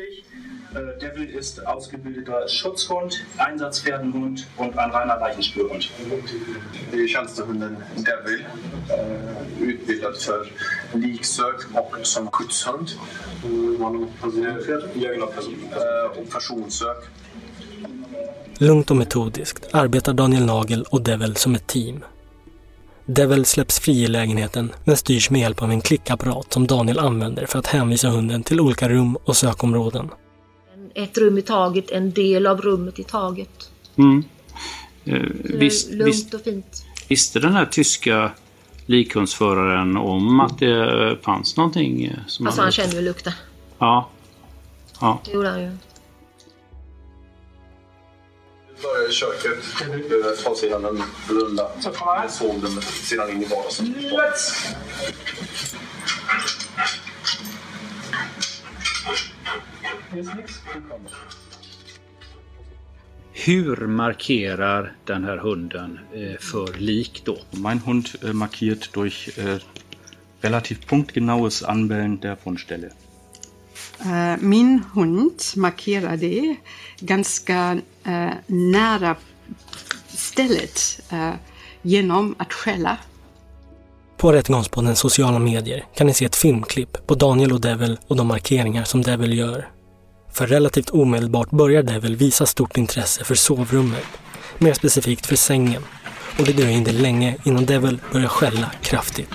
[0.76, 5.89] Äh, Devil ist ausgebildeter Schutzhund, Einsatzpferdenhund und ein reiner Leichenspürhund.
[6.91, 8.45] Die tjänstehunden Devil,
[8.89, 10.51] eh, utbildad för
[10.93, 12.89] liksök och som skyddshund.
[14.95, 15.69] Ja, genau, person-
[16.17, 16.97] och personsök.
[18.57, 22.03] Lugnt och metodiskt arbetar Daniel Nagel och Devil som ett team.
[23.06, 27.45] Devil släpps fri i lägenheten men styrs med hjälp av en klickapparat som Daniel använder
[27.45, 30.10] för att hänvisa hunden till olika rum och sökområden.
[30.95, 33.70] Ett rum i taget, en del av rummet i taget.
[33.97, 34.24] Mm.
[35.06, 36.86] Eh, Visst, lugnt visst, och fint.
[37.10, 38.32] visste den här tyska
[38.86, 43.34] likhundsföraren om att det fanns någonting eh, som Alltså han hade- kände ju lukten.
[43.80, 44.10] Ja.
[45.02, 45.22] Ja.
[45.26, 45.78] Det gjorde han ju.
[48.82, 54.38] Börjar i köket, eh, ta sedan en runda med sovrummet, sedan in i vardagsrummet.
[63.34, 67.38] Hur markerar den här hunden eh, för lik då?
[67.51, 69.57] Mein Hund äh, markiert durch äh,
[70.41, 72.91] relativ punktgenaues Anbellen der Fundstelle.
[74.06, 76.56] Eh, min hund markerade
[76.99, 79.16] ganska eh, nära
[80.08, 81.34] stället eh,
[81.82, 82.97] genom att skälla.
[84.18, 88.28] På Rättegångspoddens sociala medier kan ni se ett filmklipp på Daniel och Devil och de
[88.28, 89.70] markeringar som Devil gör.
[90.34, 94.06] För relativt omedelbart börjar Devil visa stort intresse för sovrummet,
[94.58, 95.84] mer specifikt för sängen.
[96.39, 99.34] Och det dröjer inte länge innan Devil börjar skälla kraftigt.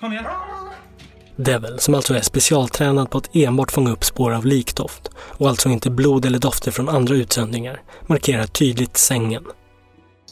[0.00, 0.24] Kom igen.
[1.36, 5.68] Devil, som alltså är specialtränad på att enbart fånga upp spår av likdoft och alltså
[5.68, 9.44] inte blod eller dofter från andra utsöndringar, markerar tydligt sängen.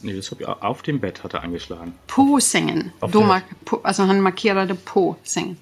[0.02, 1.92] Nils habe auf dem Bett hat er angeschlagen.
[2.06, 2.90] På sängen.
[3.12, 5.56] Då mark- på, alltså han markerade på sängen.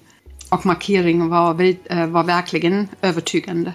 [0.49, 3.73] Och markeringen var, eh, var verkligen övertygande.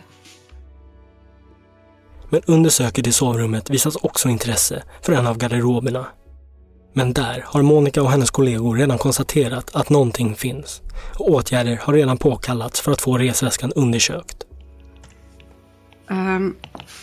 [2.29, 6.07] Men under söket i sovrummet visas också intresse för en av garderoberna.
[6.93, 10.81] Men där har Monica och hennes kollegor redan konstaterat att någonting finns
[11.19, 14.47] och åtgärder har redan påkallats för att få resväskan undersökt.
[16.11, 16.57] Um,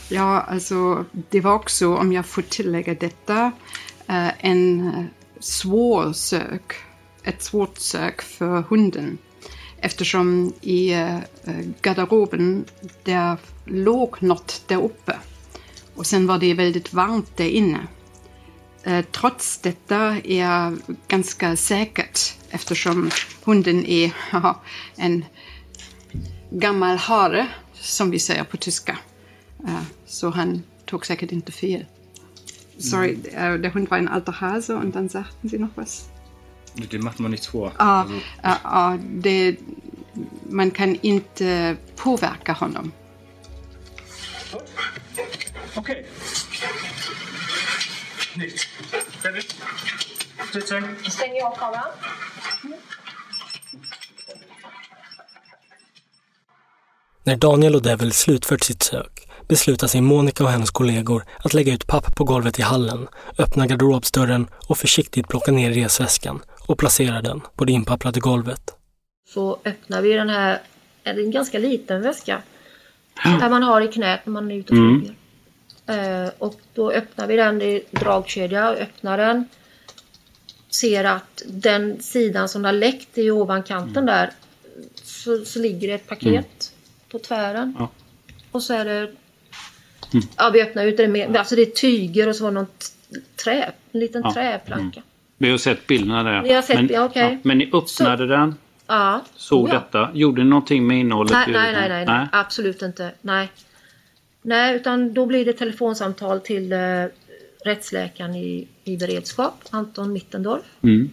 [0.09, 3.51] ja, alltså det var också, om jag får tillägga detta,
[4.09, 4.91] uh, en
[5.39, 6.73] svår sök.
[7.23, 9.17] Ett svårt sök för hunden.
[9.77, 11.19] Eftersom i uh,
[11.81, 12.65] garderoben
[13.03, 15.15] där låg något där uppe.
[15.95, 17.87] Och sen var det väldigt varmt där inne.
[18.83, 20.77] Eh, Trots detta är
[21.07, 23.11] ganska säkert eftersom
[23.43, 24.11] hunden är
[24.97, 25.25] en
[26.51, 28.97] gammal hare, som vi säger på tyska.
[29.67, 31.85] Eh, Så han tog säkert inte fel.
[32.77, 36.09] Sorry, äh, der Hund war ein alter Hase und dann sagten Sie noch was?
[36.91, 37.71] Dem macht man nichts vor.
[37.79, 38.13] Ja, Also,
[38.43, 39.57] ja, ja, det,
[40.49, 42.91] man kan inte påverka honom.
[45.75, 46.05] Okej.
[48.39, 48.65] Nichts.
[49.21, 49.43] Fertig.
[50.53, 50.83] Sitzsäng.
[51.09, 51.89] Stänger av kameran.
[57.23, 61.73] När Daniel och Devil slutfört sitt sök beslutar sig Monica och hennes kollegor att lägga
[61.73, 67.21] ut papp på golvet i hallen, öppna garderobsdörren och försiktigt plocka ner resväskan och placera
[67.21, 68.75] den på det inpapprade golvet.
[69.33, 70.61] Så öppnar vi den här,
[71.03, 72.41] är det en ganska liten väska.
[73.23, 75.15] Där man har i knät när man är ute och Mm.
[75.89, 79.45] Eh, och då öppnar vi den i dragkedja, öppnar den.
[80.69, 84.31] Ser att den sidan som har läckt i ovankanten där
[85.03, 86.43] så, så ligger det ett paket Mm.
[87.11, 87.75] på tvären.
[87.79, 87.89] Ja.
[88.51, 88.97] Och så är det...
[90.13, 90.25] Mm.
[90.37, 91.37] Ja, vi öppnar ut det med...
[91.37, 92.91] Alltså det är tyger och så var det något
[93.43, 94.33] trä, en liten Ja.
[94.33, 95.01] träplanka.
[95.37, 96.41] Vi har sett bilderna där.
[96.41, 97.39] Ni har sett- men, ja, okej.
[97.43, 98.55] men ni öppnade den,
[98.87, 99.21] Ja.
[99.35, 99.79] såg Oh, ja.
[99.79, 100.09] detta.
[100.13, 101.31] Gjorde ni någonting med innehållet?
[101.31, 103.11] Nej, nej, nej, nej, nej, absolut inte.
[103.21, 103.49] Nej.
[104.41, 107.05] Nej, utan då blir det telefonsamtal till eh,
[107.65, 110.63] rättsläkaren i, i beredskap, Anton Mittendorf.
[110.83, 111.09] Mm.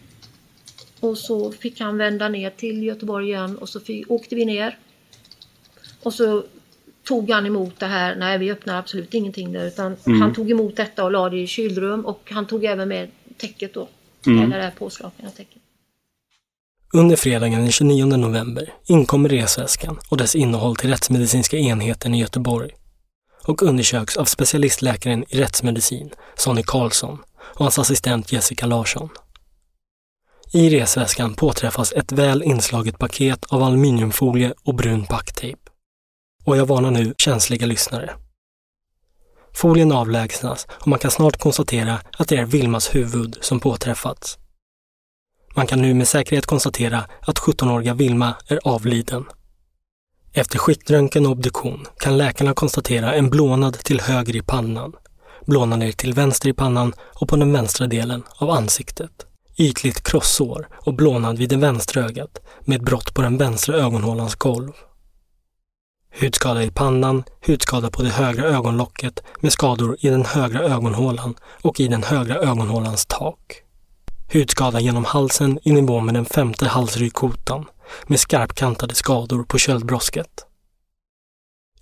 [1.00, 4.78] Och så fick han vända ner till Göteborg igen och så fick, åkte vi ner.
[6.02, 6.44] Och så
[7.02, 8.16] tog han emot det här.
[8.16, 9.66] Nej, vi öppnar absolut ingenting där.
[9.66, 10.20] Utan Mm.
[10.20, 13.74] han tog emot detta och la det i kylrum och han tog även med täcket
[13.74, 13.88] då.
[14.26, 14.44] Mm.
[14.44, 15.62] Eller det här täcket.
[16.92, 22.70] Under fredagen den 29 november inkommer resväskan och dess innehåll till rättsmedicinska enheten i Göteborg
[23.46, 29.08] och undersöks av specialistläkaren i rättsmedicin, Sonny Karlsson, och hans assistent Jessica Larsson.
[30.52, 35.60] I resväskan påträffas ett väl inslaget paket av aluminiumfolie och brun packtejp.
[36.44, 38.14] Och jag varnar nu känsliga lyssnare.
[39.54, 44.38] Folien avlägsnas och man kan snart konstatera att det är Vilmas huvud som påträffats.
[45.56, 49.24] Man kan nu med säkerhet konstatera att 17-åriga Vilma är avliden.
[50.38, 54.92] Efter skiktröntgen och obduktion kan läkarna konstatera en blånad till höger i pannan,
[55.46, 59.10] blånader till vänster i pannan och på den vänstra delen av ansiktet.
[59.58, 64.72] Ytligt krossår och blånad vid det vänstra ögat med brott på den vänstra ögonhålans golv.
[66.20, 71.80] Hudskada i pannan, hudskada på det högra ögonlocket med skador i den högra ögonhålan och
[71.80, 73.62] i den högra ögonhålans tak.
[74.32, 77.64] Hudskada genom halsen i nivå med den femte halsryggkotan
[78.06, 80.46] med skarpkantade skador på köldbrosket.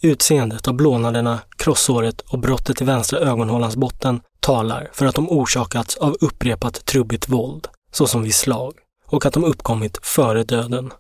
[0.00, 5.96] Utseendet av blånaderna, krossåret och brottet i vänstra ögonhålans botten talar för att de orsakats
[5.96, 8.74] av upprepat trubbigt våld, såsom vid slag,
[9.07, 10.92] och att de uppkommit före döden.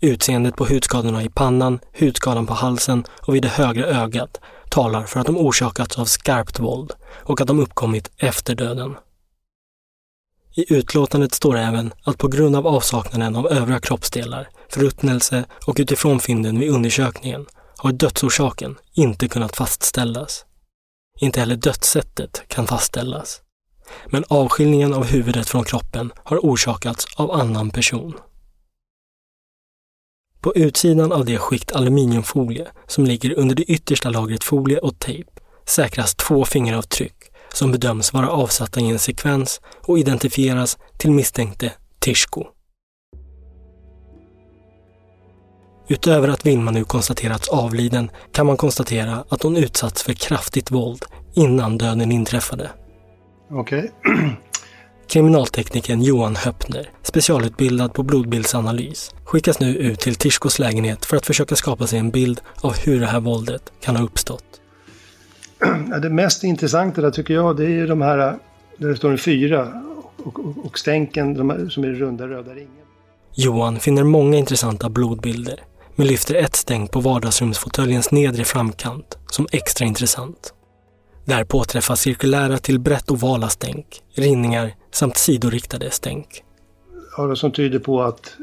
[0.00, 5.20] Utseendet på hudskadorna i pannan, hudskadan på halsen och vid det högra ögat talar för
[5.20, 6.92] att de orsakats av skarpt våld
[7.22, 8.96] och att de uppkommit efter döden.
[10.54, 16.20] I utlåtandet står även att på grund av avsaknaden av övriga kroppsdelar, förruttnelse och utifrån
[16.20, 17.46] fynden vid undersökningen
[17.76, 20.44] har dödsorsaken inte kunnat fastställas.
[21.20, 23.40] Inte heller dödssättet kan fastställas.
[24.06, 28.14] Men avskiljningen av huvudet från kroppen har orsakats av annan person.
[30.40, 35.30] På utsidan av det skikt aluminiumfolie som ligger under det yttersta lagret folie och tejp
[35.66, 37.21] säkras två fingeravtryck
[37.54, 42.44] som bedöms vara avsatta i en sekvens och identifieras till misstänkte Tishko.
[45.88, 51.04] Utöver att Vilma nu konstaterats avliden kan man konstatera att hon utsatts för kraftigt våld
[51.34, 52.70] innan döden inträffade.
[53.50, 53.92] Okej.
[55.08, 61.56] Kriminalteknikern Johan Höppner, specialutbildad på blodbildsanalys, skickas nu ut till Tishkos lägenhet för att försöka
[61.56, 64.61] skapa sig en bild av hur det här våldet kan ha uppstått.
[66.02, 68.16] Det mest intressanta där tycker jag det är ju de här
[68.76, 69.82] där det står en fyra
[70.16, 72.70] och, och, och stänken de som är runda röda ringen.
[73.34, 75.60] Johan finner många intressanta blodbilder,
[75.96, 80.54] men lyfter ett stänk på vardagsrumsfåtöljens nedre framkant som extra intressant.
[81.24, 86.44] Där påträffas cirkulära till brett ovala stänk, rinningar samt sidoriktade stänk.
[87.16, 88.36] Ja, det som tyder på att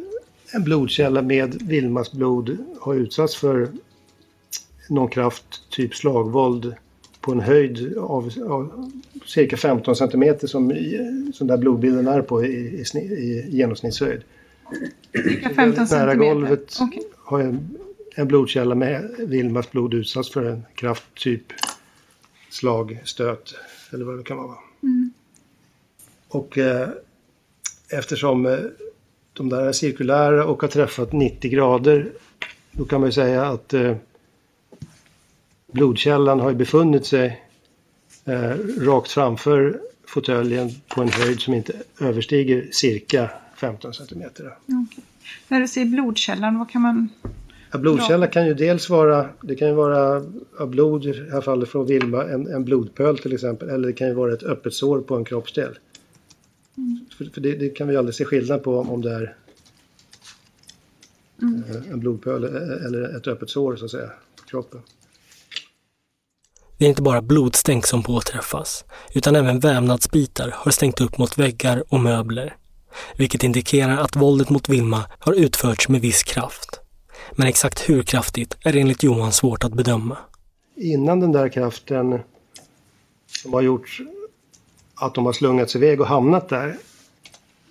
[0.54, 3.70] en blodkälla med Vilmas blod har utsatts för
[4.90, 6.76] någon kraft, typ slagvåld,
[7.30, 8.92] på en höjd av, av
[9.26, 10.74] cirka 15 centimeter som,
[11.34, 14.22] som där blodbilden är på i, i, i genomsnittshöjd.
[15.14, 16.16] Cirka 15 Nära centimeter?
[16.16, 17.04] golvet Okej.
[17.18, 17.78] har en,
[18.16, 21.44] en blodkälla med Vilmas blod utsatts för en kraft, typ
[22.50, 23.56] slag, stöt
[23.94, 24.58] eller vad det kan vara.
[24.84, 25.12] Mm.
[26.28, 26.90] Och eh,
[27.90, 28.58] eftersom eh,
[29.34, 32.12] de där är cirkulära och har träffat 90 grader
[32.72, 33.96] då kan man ju säga att eh,
[35.72, 37.46] blodkällan har ju befunnit sig
[38.26, 44.58] eh, rakt framför fåtöljen på en höjd som inte överstiger cirka 15 centimeter.
[44.66, 45.04] Okej.
[45.48, 47.10] När du säger blodkällan, vad kan man...
[47.72, 50.26] Ja, blodkälla kan ju dels vara, det kan ju vara
[50.60, 53.70] av blod, i det här fallet från Vilma, en, en blodpöl till exempel.
[53.70, 55.80] Eller det kan ju vara ett öppet sår på en kroppsdel.
[56.78, 57.00] Mm.
[57.18, 59.36] För, för det, det kan vi aldrig se skillnad på om det är
[61.42, 61.64] Mm.
[61.64, 62.44] eh, en blodpöl
[62.86, 64.82] eller ett öppet sår så att säga på kroppen.
[66.80, 71.84] Det är inte bara blodstänk som påträffas, utan även vävnadsbitar har stängt upp mot väggar
[71.90, 72.56] och möbler.
[73.18, 76.80] Vilket indikerar att våldet mot Vilma har utförts med viss kraft.
[77.32, 80.18] Men exakt hur kraftigt är enligt Johan svårt att bedöma.
[80.76, 82.20] Innan den där kraften
[83.42, 83.98] som har gjort
[84.96, 86.78] att de har slungats iväg och hamnat där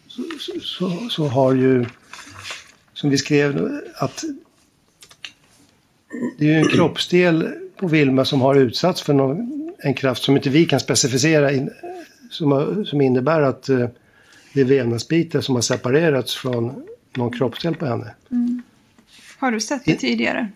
[0.06, 0.22] så,
[0.60, 1.86] så, så har ju,
[2.94, 4.24] som vi skrev, att
[6.38, 10.36] det är ju en kroppsdel på Vilma som har utsatts för någon, en kraft som
[10.36, 11.70] inte vi kan specificera in,
[12.30, 13.88] som, som innebär att eh,
[14.54, 16.84] det är vävnadsbitar som har separerats från
[17.16, 18.14] någon kroppsdel på henne.
[18.30, 18.62] Mm.
[19.38, 20.48] Har du sett det tidigare?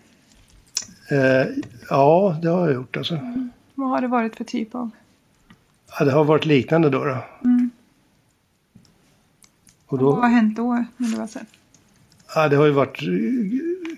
[1.11, 1.47] Eh,
[1.89, 3.19] ja, det har jag gjort alltså.
[3.75, 4.89] Vad har det varit för typ av?
[5.99, 7.03] Ja, det har varit liknande då.
[7.03, 7.17] då.
[7.43, 7.69] Mm.
[9.85, 11.47] Och Vad då har hänt då när du har sett?
[12.35, 12.99] ja, det har ju varit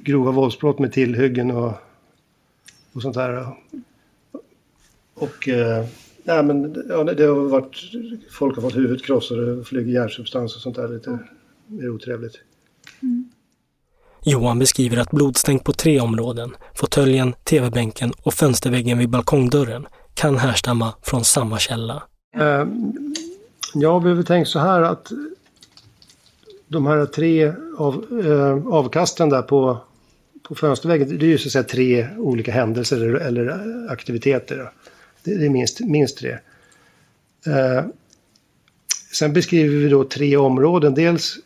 [0.04, 1.74] grova våldsbrott med tillhyggen och,
[2.96, 3.48] och sånt där.
[5.14, 5.86] Och eh,
[6.24, 7.76] nej, men, ja, det har varit,
[8.32, 11.20] folk har fått huvudet krossade och flyger hjärnsubstans och sånt där lite
[11.68, 12.36] mer otrevligt.
[14.24, 20.94] Johan beskriver att blodstänk på tre områden, fåtöljen, tv-bänken och fönsterväggen vid balkongdörren, kan härstamma
[21.02, 22.04] från samma källa.
[22.38, 22.66] Eh,
[23.74, 25.12] jag behöver tänka så här att
[26.68, 29.78] de här tre av, eh, avkasten där på,
[30.48, 34.72] på fönsterväggen, det är ju så att säga tre olika händelser eller, eh, aktiviteter.
[35.24, 36.32] Det, är minst, minst tre.
[37.46, 37.86] Eh,
[39.14, 40.94] sen beskriver vi då tre områden.
[40.94, 41.38] Dels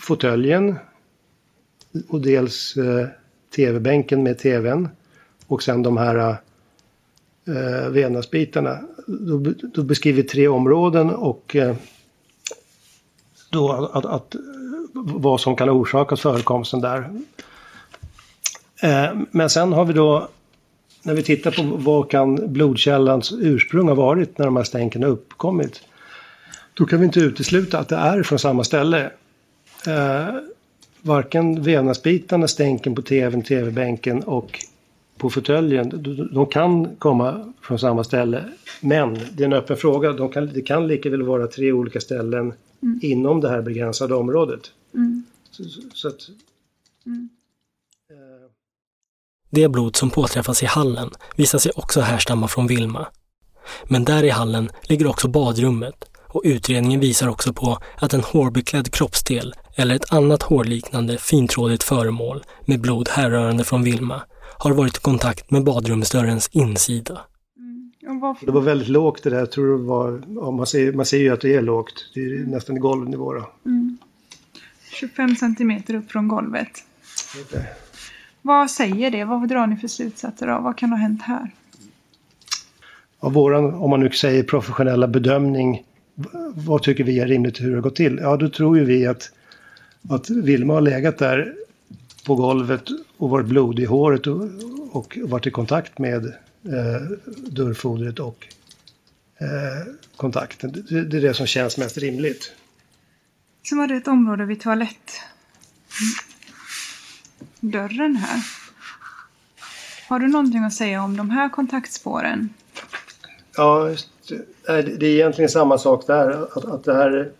[0.00, 0.74] fåtöljen
[2.08, 3.06] och dels eh,
[3.56, 4.88] tv-bänken med tvn.
[5.46, 6.36] Och sen de här
[7.46, 8.78] eh, vävnadsbitarna.
[9.06, 11.76] Då, då beskriver vi tre områden och eh,
[13.50, 14.36] då att, att,
[14.94, 17.10] vad som kan ha orsakat förekomsten där.
[18.82, 20.28] Eh, men sen har vi då
[21.02, 25.10] när vi tittar på vad kan blodkällans ursprung ha varit när de här stänken har
[25.10, 25.82] uppkommit.
[26.74, 29.10] Då kan vi inte utesluta att det är från samma ställe.
[29.86, 30.34] Eh,
[31.02, 34.58] varken vävnadsbitarna, stänken på tvn, tv-bänken och
[35.18, 35.92] på fåtöljen,
[36.32, 38.44] de, kan komma från samma ställe.
[38.80, 40.12] Men det är en öppen fråga.
[40.12, 42.52] De kan, det kan lika väl vara tre olika ställen
[42.82, 42.98] Mm.
[43.02, 44.72] inom det här begränsade området.
[44.94, 45.22] Mm.
[45.50, 46.28] Så, så, så att
[49.56, 53.06] Det blod som påträffas i hallen visar sig också härstamma från Vilma.
[53.88, 58.92] Men där i hallen ligger också badrummet och utredningen visar också på att en hårbeklädd
[58.92, 64.22] kroppsdel eller ett annat hårliknande fintrådigt föremål med blod härrörande från Vilma
[64.58, 67.20] har varit i kontakt med badrumsdörrens insida.
[68.40, 69.38] Det var väldigt lågt det där.
[69.38, 72.10] Jag tror det var, ja, man, ser, man ser ju att det är lågt.
[72.14, 73.32] Det är nästan i golvnivå.
[73.34, 73.50] Då.
[73.66, 73.98] Mm.
[74.90, 76.70] 25 centimeter upp från golvet.
[77.48, 77.62] Okay.
[78.46, 79.24] Vad säger det?
[79.24, 80.62] Vad drar ni för slutsatser av?
[80.62, 81.50] Vad kan ha hänt här?
[83.18, 85.82] Av våran, om man nu säger professionella bedömning,
[86.54, 88.18] vad tycker vi är rimligt hur det har gått till?
[88.22, 89.30] Ja, då tror ju vi att,
[90.08, 91.54] att Vilma har legat där
[92.26, 92.82] på golvet
[93.16, 94.48] och varit blodig i håret och,
[94.92, 96.24] och varit i kontakt med
[96.64, 97.02] eh,
[97.36, 98.46] dörrfodret och
[99.38, 100.72] eh, kontakten.
[100.88, 102.52] Det, det, är det som känns mest rimligt.
[103.62, 104.60] Så var det ett område vid
[107.60, 108.40] toalettdörren här.
[110.08, 112.48] Har du någonting att säga om de här kontaktspåren?
[113.56, 113.94] Ja,
[114.66, 116.30] det är egentligen samma sak där.
[116.30, 117.32] Att, att det här är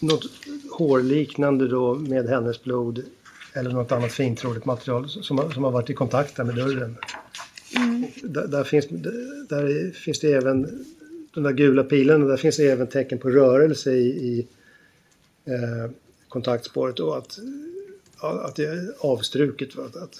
[0.00, 0.24] något
[0.70, 3.04] hårliknande då med hennes blod
[3.54, 6.96] eller något annat fintrådigt material som, som har varit i kontakt med dörren.
[7.76, 8.06] Mm.
[8.22, 8.86] Där, där, finns,
[9.48, 10.84] där finns det även
[11.34, 14.46] den där gula pilen och där finns det även tecken på rörelse i, i
[15.44, 15.90] eh,
[16.28, 17.38] kontaktspåret och att,
[18.22, 19.78] att det är avstruket.
[19.78, 20.14] Att, att,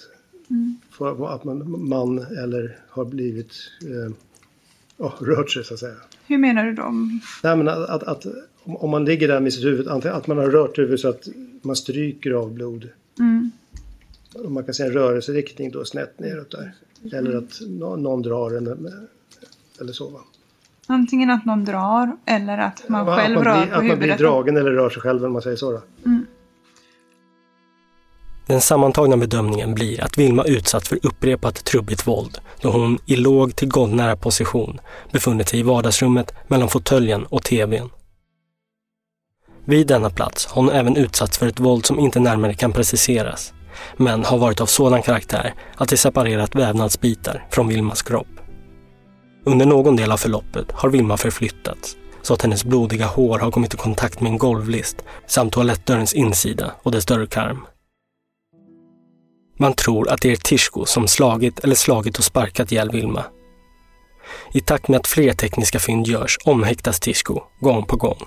[0.49, 0.77] mm.
[0.91, 4.13] för, att man, man eller har blivit eh,
[4.97, 5.95] oh, rört sig så att säga.
[6.27, 6.91] Hur menar du då?
[7.43, 8.25] Nej, men att, att, att
[8.65, 11.27] om man ligger där med sitt huvud, att man har rört huvudet så att
[11.61, 12.89] man stryker av blod.
[13.19, 13.51] Mm.
[14.47, 16.73] Man kan säga en rörelseriktning då snett neråt där.
[17.13, 17.43] Eller mm.
[17.43, 17.61] att
[17.99, 18.67] någon drar en
[19.79, 20.09] eller så.
[20.09, 20.19] Va?
[20.87, 23.93] Antingen att någon drar eller att man ja, själv att man rör blir, på huvudet.
[23.93, 25.81] Att man blir dragen eller rör sig själv om man säger så.
[26.05, 26.25] Mm.
[28.47, 33.55] Den sammantagna bedömningen blir att Vilma utsatts för upprepat trubbigt våld då hon i låg
[33.55, 34.79] till golvnära position
[35.11, 37.89] befunnit sig i vardagsrummet mellan fåtöljen och tvn.
[39.65, 43.53] Vid denna plats har hon även utsatts för ett våld som inte närmare kan preciseras,
[43.97, 48.27] men har varit av sådan karaktär att det separerat vävnadsbitar från Vilmas kropp.
[49.45, 53.73] Under någon del av förloppet har Vilma förflyttats så att hennes blodiga hår har kommit
[53.73, 57.65] i kontakt med en golvlist samt toalettdörrens insida och dess dörrkarm.
[59.63, 63.23] Man tror att det är Tishko som slagit eller slagit och sparkat ihjäl Vilma.
[64.53, 68.25] I takt med att fler tekniska fynd görs omhäktas Tishko gång på gång.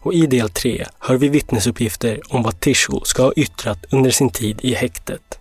[0.00, 4.30] Och i del 3 hör vi vittnesuppgifter om vad Tishko ska ha yttrat under sin
[4.30, 5.40] tid i häktet.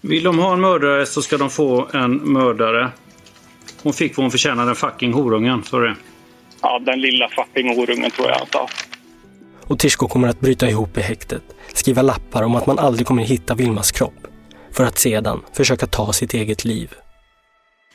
[0.00, 2.92] Vill de ha en mördare så ska de få en mördare.
[3.82, 5.64] Hon fick vad hon förtjänade, den fucking horungen.
[5.64, 5.96] Så det.
[6.62, 8.70] Ja, den lilla fucking horungen tror jag att
[9.66, 11.42] Och Tishko kommer att bryta ihop i häktet,
[11.74, 14.26] skriva lappar om att man aldrig kommer hitta Vilmas kropp,
[14.72, 16.94] för att sedan försöka ta sitt eget liv.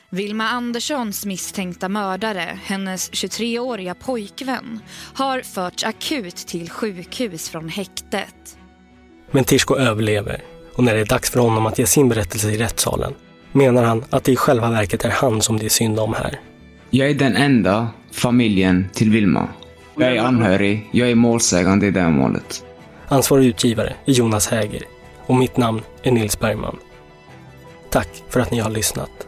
[0.10, 4.80] Vilma Anderssons misstänkta mördare, hennes 23-åriga pojkvän,
[5.14, 8.58] har förts akut till sjukhus från häktet.
[9.32, 10.44] Men Tishko överlever
[10.76, 13.14] och när det är dags för honom att ge sin berättelse i rättssalen
[13.52, 16.40] menar han att det i själva verket är han som det är synd om här.
[16.90, 19.48] Jag är den enda familjen till Vilma.
[19.96, 22.66] Jag är anhörig, jag är målsägande i det här målet.
[23.08, 24.84] Ansvarig utgivare är Jonas Häger
[25.26, 26.78] och mitt namn är Nils Bergman.
[27.90, 29.28] Tack för att ni har lyssnat.